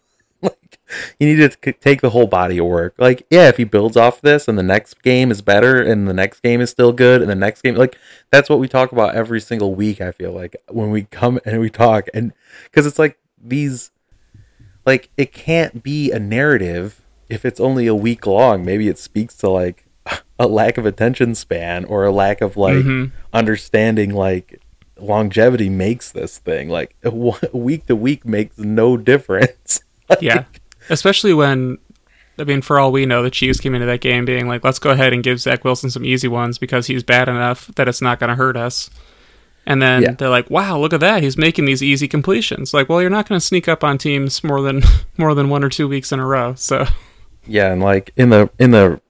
[1.18, 2.94] you need to take the whole body of work.
[2.98, 6.12] Like, yeah, if he builds off this and the next game is better and the
[6.14, 7.96] next game is still good and the next game, like,
[8.30, 11.60] that's what we talk about every single week, I feel like, when we come and
[11.60, 12.08] we talk.
[12.14, 12.32] And
[12.64, 13.90] because it's like these,
[14.86, 18.64] like, it can't be a narrative if it's only a week long.
[18.64, 19.84] Maybe it speaks to, like,
[20.38, 23.10] a lack of attention span or a lack of, like, Mhm.
[23.32, 24.60] understanding, like,
[25.00, 26.68] longevity makes this thing.
[26.68, 26.96] Like,
[27.52, 29.82] week to week makes no difference.
[30.08, 30.44] Like, Yeah.
[30.90, 31.78] Especially when,
[32.38, 34.78] I mean, for all we know, the Chiefs came into that game being like, let's
[34.78, 38.00] go ahead and give Zach Wilson some easy ones because he's bad enough that it's
[38.02, 38.90] not going to hurt us.
[39.66, 40.12] And then Yeah.
[40.12, 41.22] they're like, wow, look at that.
[41.22, 42.72] He's making these easy completions.
[42.72, 44.82] Like, well, you're not going to sneak up on teams more than
[45.18, 46.54] more than one or two weeks in a row.
[46.54, 46.86] So,
[47.46, 49.00] Yeah, and like in the in the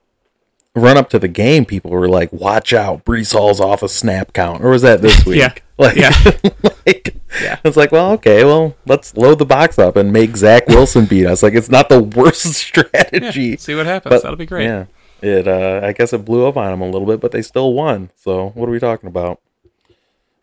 [0.75, 4.33] run up to the game, people were like, "Watch out, Breece Hall's off a snap
[4.33, 5.37] count," or was that this week?
[5.39, 5.53] Yeah.
[5.77, 6.11] like, Yeah.
[6.93, 7.59] like, Yeah.
[7.63, 11.25] It's like, well, okay, well, let's load the box up and make Zach Wilson beat
[11.25, 11.43] us.
[11.43, 13.57] Like, it's not the worst strategy.
[13.57, 14.09] see what happens.
[14.11, 14.65] But- That'll be great.
[14.65, 14.85] Yeah,
[15.21, 15.47] it.
[15.47, 18.09] Uh, I guess it blew up on him a little bit, but they still won.
[18.15, 19.39] So what are we talking about?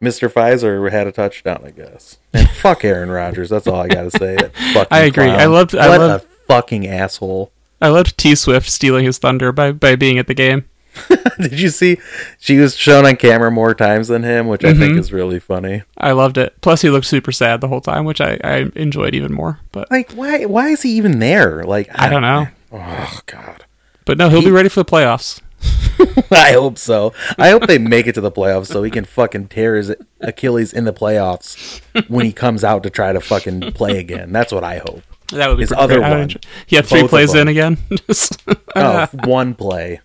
[0.01, 2.19] Mister Pfizer had a touchdown, I guess.
[2.35, 3.49] And fuck Aaron Rodgers.
[3.51, 4.37] That's all I got to say.
[4.91, 5.25] I agree.
[5.25, 5.41] clown.
[5.41, 7.51] I loved- I What loved- a fucking asshole.
[7.81, 10.65] I loved T Swift stealing his thunder by, by being at the game.
[11.41, 11.99] Did you see
[12.39, 14.99] she was shown on camera more times than him, which I think Mhm.
[14.99, 15.83] is really funny.
[15.99, 16.55] I loved it.
[16.61, 19.61] Plus, he looked super sad the whole time, which I, I enjoyed even more.
[19.73, 20.45] But Like, why?
[20.47, 21.65] Why is he even there?
[21.65, 22.49] Like, I don't know.
[22.73, 23.65] Oh God.
[24.05, 25.41] But no, he'll be ready for the playoffs.
[26.31, 27.13] I hope so.
[27.39, 30.73] I hope they make it to the playoffs so he can fucking tear his Achilles
[30.73, 34.33] in the playoffs when he comes out to try to fucking play again.
[34.33, 35.03] That's what I hope.
[35.33, 36.11] That would be His other great.
[36.11, 36.31] One.
[36.67, 37.79] He had three plays in again.
[38.07, 38.43] Just-
[38.77, 40.01] Oh, one play.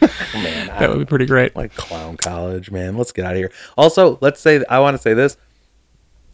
[0.34, 1.54] man, that would be pretty great.
[1.56, 2.96] like clown college, man.
[2.96, 3.52] Let's get out of here.
[3.76, 5.36] Also, let's say I want to say this.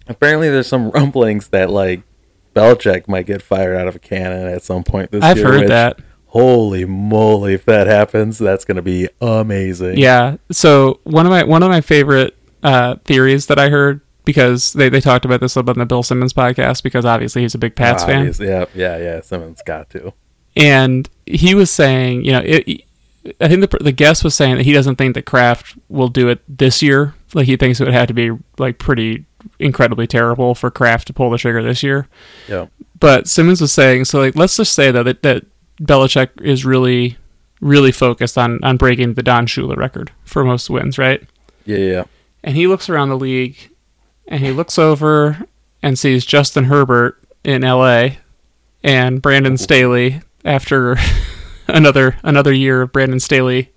[0.08, 2.02] Apparently, there's some rumblings that like
[2.54, 5.46] Belichick might get fired out of a cannon at some point this I've year.
[5.46, 5.98] heard which, that.
[6.28, 7.54] Holy moly!
[7.54, 9.98] If that happens, that's going to be amazing.
[9.98, 10.36] Yeah.
[10.50, 14.88] So one of my one of my favorite uh, theories that I heard because they,
[14.88, 17.54] they talked about this a little bit in the Bill Simmons podcast because obviously he's
[17.54, 18.30] a big Pats fan.
[18.38, 19.20] Yeah, yeah, yeah.
[19.20, 20.12] Simmons got to.
[20.56, 22.84] and he was saying, you know, it,
[23.40, 26.28] I think the the guest was saying that he doesn't think that Kraft will do
[26.28, 27.14] it this year.
[27.34, 29.24] Like he thinks it would have to be like pretty
[29.58, 32.08] incredibly terrible for Kraft to pull the trigger this year.
[32.48, 32.66] Yeah.
[32.98, 35.44] But Simmons was saying, so like let's just say though that that
[35.80, 37.16] Belichick is really
[37.60, 41.22] really focused on on breaking the Don Shula record for most wins, right?
[41.64, 42.04] Yeah, yeah.
[42.42, 43.70] And he looks around the league
[44.28, 45.38] and he looks over
[45.82, 48.08] and sees Justin Herbert in LA
[48.82, 50.96] and Brandon Staley after
[51.68, 53.70] another another year of Brandon Staley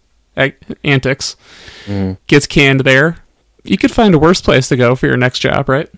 [0.84, 1.36] antics
[1.86, 2.17] Mhm.
[2.28, 3.17] gets canned there.
[3.63, 5.89] You could find a worse place to go for your next job, right?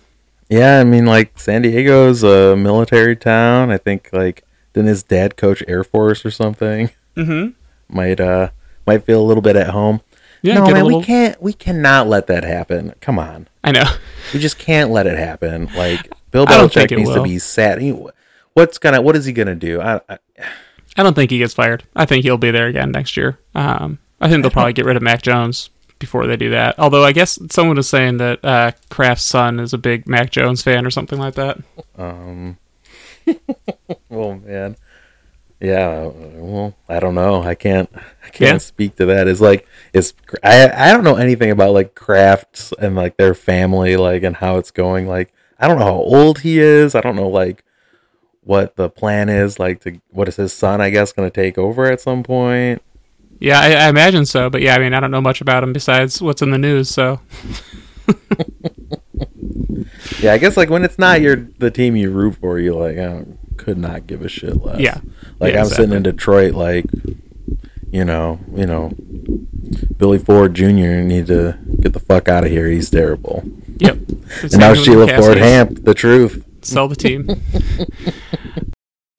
[0.50, 3.72] Yeah, I mean, like San Diego's a military town.
[3.72, 6.90] I think like didn't his dad coach Air Force or something?
[7.16, 7.50] Mm-hmm.
[7.96, 8.50] Might uh
[8.88, 10.02] might feel a little bit at home.
[10.42, 11.42] Yeah, no, man, little- we can't.
[11.42, 12.94] We cannot let that happen.
[13.00, 13.84] Come on, I know.
[14.34, 15.70] we just can't let it happen.
[15.76, 17.80] Like Bill Belichick needs to be sad.
[17.80, 17.96] He,
[18.54, 19.02] what's gonna?
[19.02, 19.80] What is he gonna do?
[19.80, 20.18] I, I,
[20.98, 21.84] I don't think he gets fired.
[21.96, 23.40] I think he'll be there again next year.
[23.56, 26.78] Um, I think they'll probably get rid of Mac Jones before they do that.
[26.80, 30.62] Although I guess someone was saying that uh, Kraft's son is a big Mac Jones
[30.62, 31.58] fan or something like that.
[31.98, 32.58] um.
[34.12, 34.76] oh man.
[35.60, 36.08] Yeah.
[36.08, 37.44] Well, I don't know.
[37.44, 37.90] I can't.
[38.26, 38.58] I can't Yeah.
[38.58, 39.28] speak to that.
[39.28, 43.96] Is like is I I don't know anything about like Krafts and like their family
[43.96, 45.08] like and how it's going.
[45.08, 46.96] Like I don't know how old he is.
[46.96, 47.64] I don't know like
[48.44, 49.60] what the plan is.
[49.60, 50.82] Like to what is his son?
[50.82, 52.82] I guess going to take over at some point.
[53.40, 54.50] Yeah, I, I imagine so.
[54.50, 56.90] But yeah, I mean, I don't know much about him besides what's in the news.
[56.90, 57.20] So
[60.22, 62.98] Yeah, I guess like when it's not your the team you root for, you like
[62.98, 63.26] I
[63.58, 64.80] could not give a shit less.
[64.80, 65.00] Yeah.
[65.40, 66.86] like Yeah, I'm sitting in Detroit, like
[67.92, 68.92] you know, you know,
[69.98, 71.02] Billy Ford Jr.
[71.02, 72.68] need to get the fuck out of here.
[72.68, 73.44] He's terrible.
[73.78, 73.98] yep.
[74.44, 76.46] And now Sheila Ford Hamp, the truth.
[76.62, 77.28] Sell the team.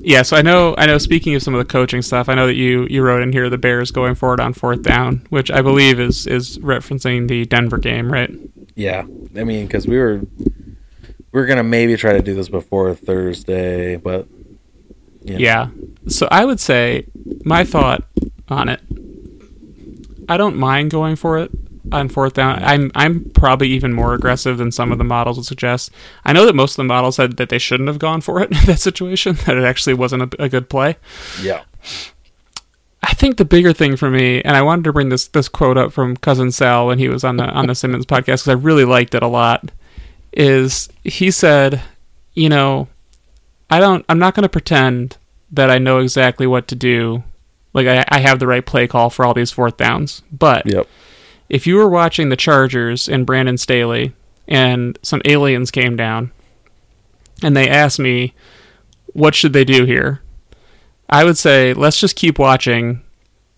[0.04, 2.48] Yeah, so I know I know speaking of some of the coaching stuff, I know
[2.48, 5.62] that you you wrote in here the Bears going forward on fourth down, which I
[5.62, 8.30] believe is is referencing the Denver game, right?
[8.74, 9.02] Yeah,
[9.36, 10.22] I mean, because we were
[11.30, 14.26] we are gonna maybe try to do this before Thursday, but
[15.22, 15.36] yeah.
[15.38, 15.68] yeah.
[16.08, 17.06] So I would say
[17.44, 18.02] my thought
[18.48, 18.80] on it.
[20.28, 21.52] I don't mind going for it
[21.90, 22.62] on fourth down.
[22.62, 25.90] I'm I'm probably even more aggressive than some of the models would suggest.
[26.24, 28.50] I know that most of the models said that they shouldn't have gone for it
[28.50, 29.36] in that situation.
[29.46, 30.96] That it actually wasn't a, a good play.
[31.40, 31.62] Yeah.
[33.02, 35.76] I think the bigger thing for me, and I wanted to bring this this quote
[35.76, 38.52] up from cousin Sal when he was on the on the Simmons podcast because I
[38.52, 39.72] really liked it a lot.
[40.32, 41.82] Is he said,
[42.34, 42.88] you know,
[43.68, 45.18] I don't, I'm not going to pretend
[45.50, 47.22] that I know exactly what to do.
[47.74, 50.88] Like I, I have the right play call for all these fourth downs, but yep
[51.52, 54.14] if you were watching the Chargers and Brandon Staley
[54.48, 56.32] and some aliens came down
[57.42, 58.32] and they asked me,
[59.12, 60.22] what should they do here?
[61.10, 63.02] I would say, let's just keep watching,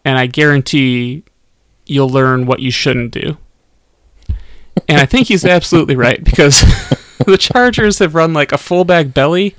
[0.04, 1.22] and I guarantee
[1.86, 3.38] you'll learn what you shouldn't do.
[4.88, 6.64] And I think he's absolutely right because
[7.26, 9.54] the Chargers have run like a fullback belly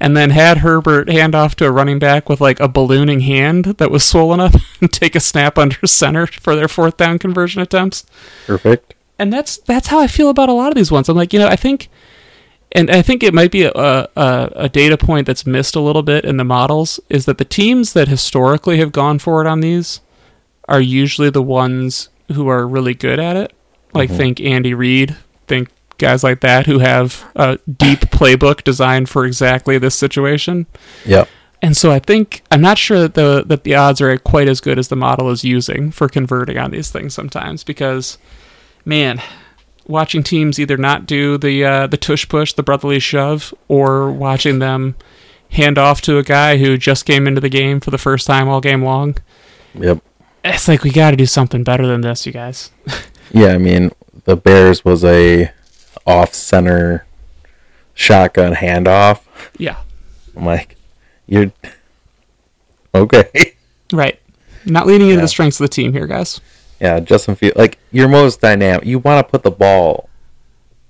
[0.00, 3.64] and then had Herbert hand off to a running back with like a ballooning hand
[3.64, 7.62] that was swollen up and take a snap under center for their fourth down conversion
[7.62, 8.04] attempts.
[8.46, 8.94] Perfect.
[9.18, 11.08] And that's that's how I feel about a lot of these ones.
[11.08, 11.88] I'm like, you know, I think
[12.72, 14.08] and I think it might be a, a,
[14.56, 17.92] a data point that's missed a little bit in the models is that the teams
[17.92, 20.00] that historically have gone forward on these
[20.68, 23.52] are usually the ones who are really good at it.
[23.92, 24.18] Like mm-hmm.
[24.18, 25.68] think Andy Reid, think
[26.04, 30.66] guys like that who have a deep playbook designed for exactly this situation.
[31.04, 31.28] Yep.
[31.62, 34.60] And so I think I'm not sure that the that the odds are quite as
[34.60, 38.18] good as the model is using for converting on these things sometimes because
[38.84, 39.22] man,
[39.86, 44.58] watching teams either not do the uh, the tush push, the brotherly shove, or watching
[44.58, 44.94] them
[45.50, 48.48] hand off to a guy who just came into the game for the first time
[48.48, 49.16] all game long.
[49.74, 50.02] Yep.
[50.44, 52.70] It's like we got to do something better than this, you guys.
[53.30, 53.90] yeah, I mean,
[54.24, 55.50] the Bears was a
[56.06, 57.06] off center
[57.94, 59.22] shotgun handoff.
[59.58, 59.78] Yeah.
[60.36, 60.76] I'm like,
[61.26, 61.52] you're
[62.94, 63.30] okay.
[63.92, 64.18] Right.
[64.64, 65.20] Not leaning into yeah.
[65.20, 66.40] the strengths of the team here, guys.
[66.80, 70.08] Yeah, Justin Field like your most dynamic you want to put the ball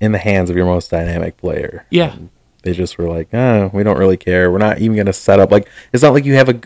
[0.00, 1.86] in the hands of your most dynamic player.
[1.90, 2.14] Yeah.
[2.14, 2.30] And
[2.62, 4.50] they just were like, oh, we don't really care.
[4.50, 6.60] We're not even gonna set up like it's not like you have a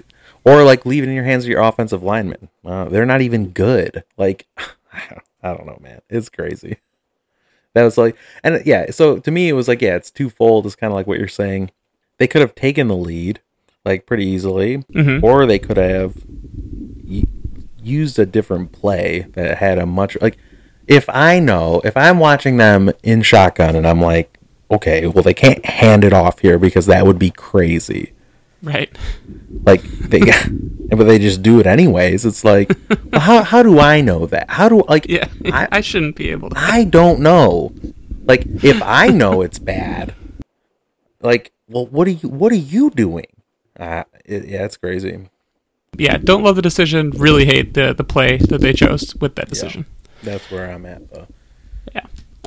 [0.44, 2.50] or like leave it in your hands of your offensive linemen.
[2.64, 4.04] Uh, they're not even good.
[4.18, 4.46] Like
[4.92, 6.02] I don't know, man.
[6.11, 6.76] It's crazy
[7.74, 10.76] that was like and yeah so to me it was like yeah it's twofold it's
[10.76, 11.70] kind of like what you're saying
[12.18, 13.40] they could have taken the lead
[13.85, 15.24] like pretty easily mm-hmm.
[15.24, 17.24] or they could have y-
[17.83, 20.37] used a different play that had a much like
[20.87, 24.38] if i know if i'm watching them in shotgun and i'm like
[24.70, 28.12] okay well they can't hand it off here because that would be crazy
[28.62, 28.96] right.
[29.64, 30.20] Like they
[30.88, 32.24] but they just do it anyways.
[32.24, 32.70] It's like
[33.12, 34.50] well, how, how do i know that?
[34.50, 35.28] How do like yeah.
[35.46, 37.72] I, I shouldn't be able to i don't know.
[38.24, 40.14] Like if i know it's bad
[41.20, 43.26] like well what are you what are you doing?
[43.78, 45.28] Uh, it, yeah it's crazy.
[45.96, 49.48] Yeah don't love the decision really hate the the play that they chose with that
[49.48, 49.86] decision.
[49.88, 51.28] Yeah, that's where i'm at though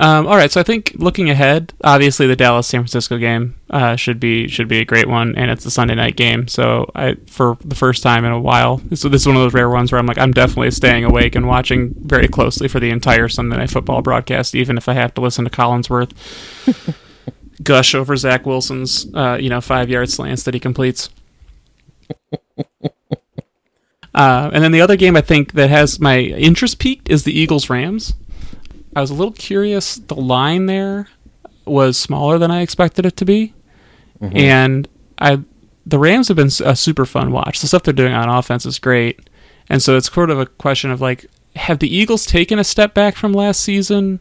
[0.02, 3.96] um, all right, so I think looking ahead, obviously the Dallas San Francisco game uh,
[3.96, 6.48] should be should be a great one, and it's a Sunday night game.
[6.48, 9.54] So I, for the first time in a while, so this is one of those
[9.54, 12.90] rare ones where I'm like, I'm definitely staying awake and watching very closely for the
[12.90, 16.12] entire Sunday night football broadcast, even if I have to listen to Collinsworth
[17.64, 21.10] gush over Zach Wilson's, uh, you know, five yard slants that he completes.
[24.14, 27.32] Uh, and then the other game I think that has my interest piqued is the
[27.32, 28.14] Eagles Rams.
[28.96, 29.96] I was a little curious.
[29.96, 31.08] The line there
[31.66, 33.54] was smaller than I expected it to be,
[34.22, 34.36] mm-hmm.
[34.36, 34.88] and
[35.20, 35.40] I
[35.86, 37.62] the Rams have been a super fun watch.
[37.62, 39.30] The stuff they're doing on offense is great,
[39.70, 41.26] and so it's sort of a question of like,
[41.56, 44.20] have the Eagles taken a step back from last season?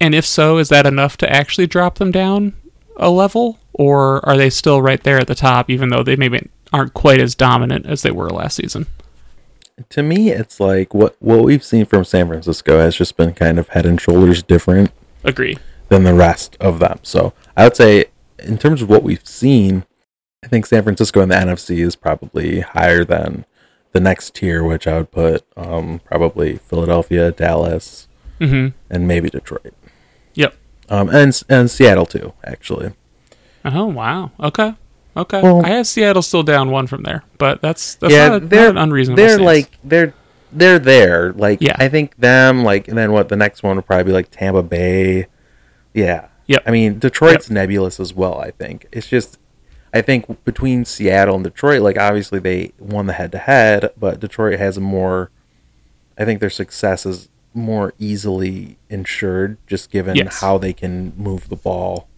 [0.00, 2.54] And if so, is that enough to actually drop them down
[2.96, 6.48] a level, or are they still right there at the top, even though they maybe
[6.72, 8.86] aren't quite as dominant as they were last season?
[9.88, 13.58] To me, it's like what what we've seen from San Francisco has just been kind
[13.58, 14.90] of head and shoulders different.
[15.24, 15.56] Agree.
[15.88, 16.98] Than the rest of them.
[17.02, 18.06] So I would say,
[18.38, 19.84] in terms of what we've seen,
[20.44, 23.44] I think San Francisco in the NFC is probably higher than
[23.92, 28.08] the next tier, which I would put um, probably Philadelphia, Dallas,
[28.40, 28.76] mm-hmm.
[28.90, 29.74] and maybe Detroit.
[30.34, 30.56] Yep.
[30.88, 32.92] Um, and and Seattle too, actually.
[33.64, 34.32] Oh wow!
[34.40, 34.74] Okay.
[35.16, 38.48] Okay, well, I have Seattle still down one from there, but that's that's yeah, not,
[38.48, 39.22] they're, not an unreasonable.
[39.22, 39.42] They're stance.
[39.42, 40.14] like they're
[40.52, 41.32] they're there.
[41.32, 41.76] Like yeah.
[41.78, 44.62] I think them like and then what the next one would probably be like Tampa
[44.62, 45.26] Bay.
[45.92, 46.28] Yeah.
[46.46, 46.62] Yep.
[46.66, 47.54] I mean Detroit's yep.
[47.54, 48.38] nebulous as well.
[48.38, 49.38] I think it's just
[49.92, 54.20] I think between Seattle and Detroit, like obviously they won the head to head, but
[54.20, 55.30] Detroit has a more.
[56.18, 60.40] I think their success is more easily insured, just given Yes.
[60.40, 62.08] how they can move the ball.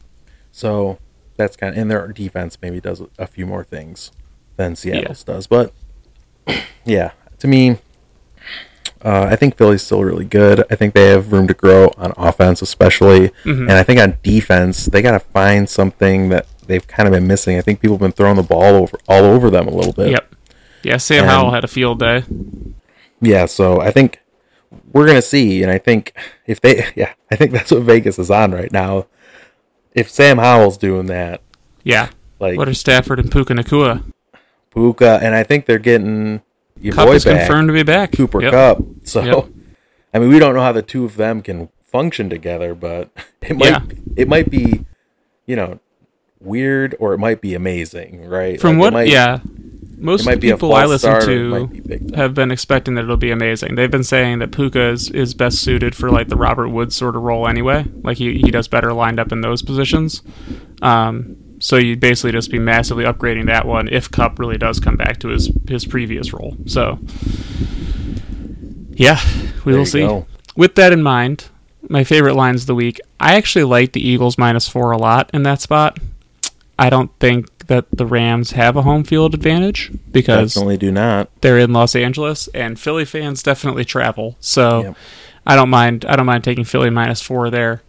[0.53, 0.99] So
[1.37, 4.13] that's kind of, and their defense maybe does a few more things
[4.57, 5.47] than Seattle's does.
[5.47, 5.73] But
[6.85, 7.79] yeah, to me,
[9.05, 10.65] uh, I think Philly's still really good.
[10.71, 13.63] I think they have room to grow on offense, especially, Mm-hmm.
[13.63, 17.27] and I think on defense they got to find something that they've kind of been
[17.27, 17.59] missing.
[17.59, 20.11] I think people have been throwing the ball over all over them a little bit.
[20.13, 20.35] Yep.
[20.83, 22.25] Yeah, Sam And- Howell had a field day.
[23.21, 24.21] Yeah, so I think
[24.93, 26.13] we're gonna see, and I think
[26.47, 29.07] if they, yeah, I think that's what Vegas is on right now.
[29.95, 31.41] If Sam Howell's doing that,
[31.85, 32.09] Yeah.
[32.41, 34.03] like What are Stafford and Puka Nacua?
[34.73, 36.43] Puka, and I think they're getting
[36.81, 38.13] your Kupp boy is back, confirmed to be back.
[38.13, 38.53] Cooper Yep.
[38.53, 38.79] Kupp.
[39.05, 39.45] So, Yep.
[40.13, 43.11] I mean, we don't know how the two of them can function together, but
[43.43, 43.81] it might Yeah.
[44.17, 44.85] it might be,
[45.47, 45.79] you know,
[46.41, 48.61] weird or it might be amazing, right?
[48.61, 48.93] From Like, what?
[48.95, 49.39] might- yeah.
[49.97, 53.31] Most of the people I listen or be to have been expecting that it'll be
[53.31, 53.75] amazing.
[53.75, 57.17] They've been saying that Puka is, is best suited for like the Robert Woods sort
[57.17, 57.87] of role anyway.
[58.03, 60.23] Like he, he does better lined up in those positions.
[60.83, 64.97] Um, so you'd basically just be massively upgrading that one if Kupp really does come
[64.97, 66.57] back to his his previous role.
[66.67, 66.99] So
[68.93, 69.21] yeah,
[69.65, 70.01] we There will see.
[70.01, 70.27] go.
[70.57, 71.47] With that in mind,
[71.89, 73.01] my favorite lines of the week.
[73.19, 75.99] I actually like the Eagles minus four a lot in that spot.
[76.79, 81.29] I don't think that the Rams have a home field advantage because definitely do not.
[81.41, 84.37] they're in Los Angeles and Philly fans definitely travel.
[84.41, 84.97] So Yep.
[85.47, 87.83] I don't mind I don't mind taking Philly minus four there.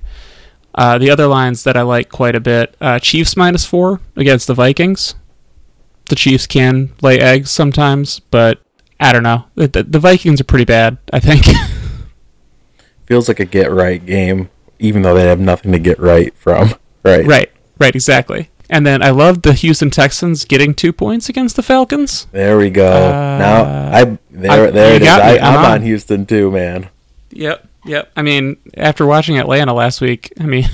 [0.74, 4.48] Uh, the other lines that I like quite a bit: uh, Chiefs minus four against
[4.48, 5.16] the Vikings.
[6.10, 8.60] The Chiefs can lay eggs sometimes, but
[9.00, 9.46] I don't know.
[9.56, 10.98] The, the, the Vikings are pretty bad.
[11.14, 11.46] I think.
[13.06, 14.50] Feels like a get right game,
[14.80, 16.74] even though they have nothing to get right from.
[17.04, 17.26] Right.
[17.26, 18.50] right, right, exactly.
[18.70, 22.26] And then I love the Houston Texans getting two points against the Falcons.
[22.32, 22.88] There we go.
[22.88, 23.64] Uh, now
[23.96, 25.08] I there I- there it is.
[25.08, 25.82] I, I'm I'm on on.
[25.84, 26.90] Houston too, man.
[27.32, 28.12] Yep, yep.
[28.16, 30.66] I mean, after watching Atlanta last week, I mean,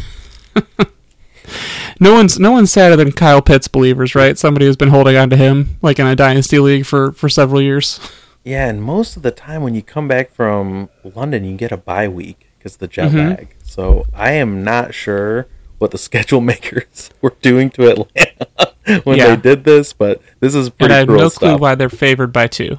[1.99, 4.37] no one's no one's sadder than Kyle Pitts believers, right?
[4.37, 7.61] Somebody who's been holding on to him like in a dynasty league for for several
[7.61, 7.99] years.
[8.43, 11.77] Yeah, and most of the time when you come back from London, you get a
[11.77, 13.29] bye week because the jet Mhm.
[13.37, 13.55] lag.
[13.63, 15.47] So I am not sure
[15.81, 18.73] what the schedule makers were doing to Atlanta
[19.03, 19.35] when Yeah.
[19.35, 20.85] they did this, but this is pretty.
[20.85, 21.59] And I have no clue stuff.
[21.59, 22.77] why they're favored by two.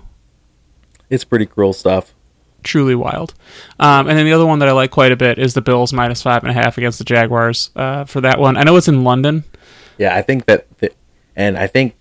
[1.10, 2.14] It's pretty cruel stuff.
[2.62, 3.34] Truly wild.
[3.80, 5.92] Um, and then the other one that I like quite a bit is the Bills
[5.92, 7.70] minus five and a half against the Jaguars.
[7.74, 9.42] Uh, for that one, I know it's in London.
[9.98, 10.92] Yeah, I think that, the,
[11.36, 11.96] and I think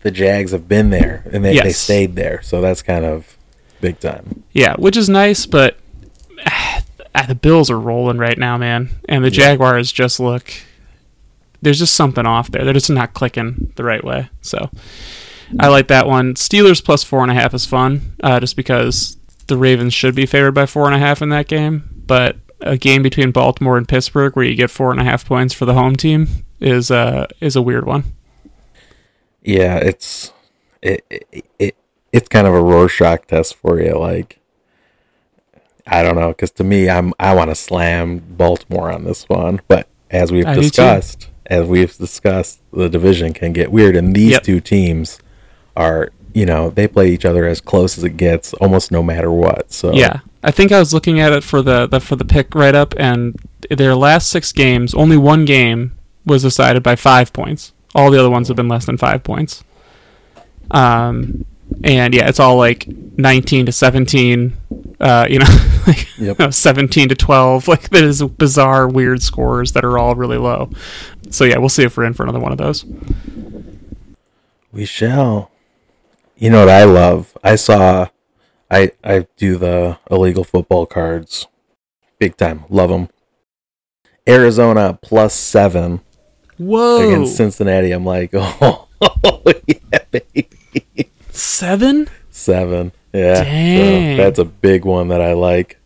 [0.00, 3.36] the Jags have been there and they, they stayed there, so that's kind of
[3.82, 4.42] big time.
[4.52, 5.76] Yeah, which is nice, but
[7.16, 8.90] ah, the Bills are rolling right now, man.
[9.08, 10.52] And the Jaguars just look
[11.62, 12.64] there's just something off there.
[12.64, 14.28] They're just not clicking the right way.
[14.40, 14.70] So
[15.58, 16.34] I like that one.
[16.34, 20.26] Steelers plus four and a half is fun, uh, just because the Ravens should be
[20.26, 22.02] favored by four and a half in that game.
[22.06, 25.52] But a game between Baltimore and Pittsburgh where you get four and a half points
[25.52, 28.04] for the home team is uh is a weird one.
[29.42, 30.32] Yeah, it's
[30.82, 31.76] it, it, it
[32.12, 33.98] it's kind of a Rorschach test for you.
[33.98, 34.40] Like,
[35.86, 39.60] I don't know, because to me, I'm I want to slam Baltimore on this one,
[39.68, 44.32] but as we've I discussed, as we've discussed, the division can get weird, and these
[44.32, 44.42] Yep.
[44.42, 45.20] two teams
[45.76, 49.30] are, you know, they play each other as close as it gets, almost no matter
[49.30, 49.72] what.
[49.72, 52.54] So Yeah, I think I was looking at it for the, the for the pick
[52.54, 53.36] right up, and
[53.70, 55.92] their last six games, only one game
[56.24, 57.72] was decided by five points.
[57.94, 59.62] All the other ones have been less than five points.
[60.70, 61.44] Um,
[61.84, 64.56] and yeah, it's all like nineteen to seventeen.
[64.98, 65.46] Uh, you know,
[65.86, 66.52] like Yep.
[66.54, 67.68] seventeen to twelve.
[67.76, 70.70] Like there's bizarre, weird scores that are all really low.
[71.30, 72.84] So yeah, we'll see if we're in for another one of those.
[74.72, 75.50] We shall.
[76.36, 77.36] You know what I love?
[77.42, 78.08] I saw,
[78.70, 81.46] I I do the illegal football cards,
[82.18, 82.64] big time.
[82.68, 83.08] Love them.
[84.28, 86.00] Arizona plus seven
[86.58, 87.92] Whoa, against Cincinnati.
[87.92, 88.88] I'm like, oh,
[89.66, 90.48] yeah, baby.
[91.30, 92.08] seven?
[92.30, 92.92] Seven.
[93.16, 94.16] Yeah.
[94.16, 95.78] so that's a big one that I like.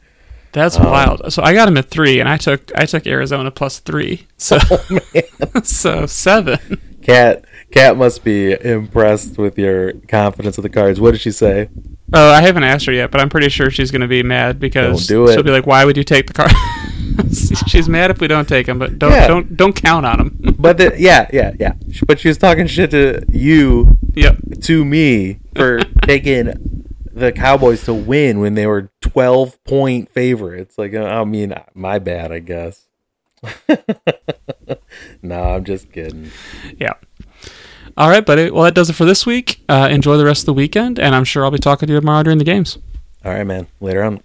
[0.52, 1.32] That's Um, wild.
[1.32, 4.26] So I got him at three, and I took I took Arizona plus three.
[4.36, 4.58] So
[5.54, 6.80] Oh, so seven.
[7.02, 11.00] Cat Cat must be impressed with your confidence of the cards.
[11.00, 11.68] What did she say?
[12.12, 14.58] Oh, I haven't asked her yet, but I'm pretty sure she's going to be mad
[14.58, 15.32] because it.
[15.32, 16.50] she'll be like, "Why would you take the card?"
[17.68, 19.28] she's mad if we don't take them, but don't Yeah.
[19.28, 20.56] don't don't count on them.
[20.58, 21.74] But the, yeah, yeah, yeah.
[22.08, 24.36] But she was talking shit to you yep.
[24.62, 26.86] to me for taking
[27.20, 30.76] the Cowboys to win when they were 12 point favorites.
[30.78, 32.86] Like, uh, I mean, my bad, I guess.
[35.22, 36.30] no, I'm just kidding.
[36.78, 36.94] Yeah.
[37.96, 38.50] All right, buddy.
[38.50, 39.62] Well, that does it for this week.
[39.68, 42.00] Uh, enjoy the rest of the weekend, and I'm sure I'll be talking to you
[42.00, 42.78] tomorrow during the games.
[43.24, 43.66] All right, man.
[43.80, 44.22] Later on.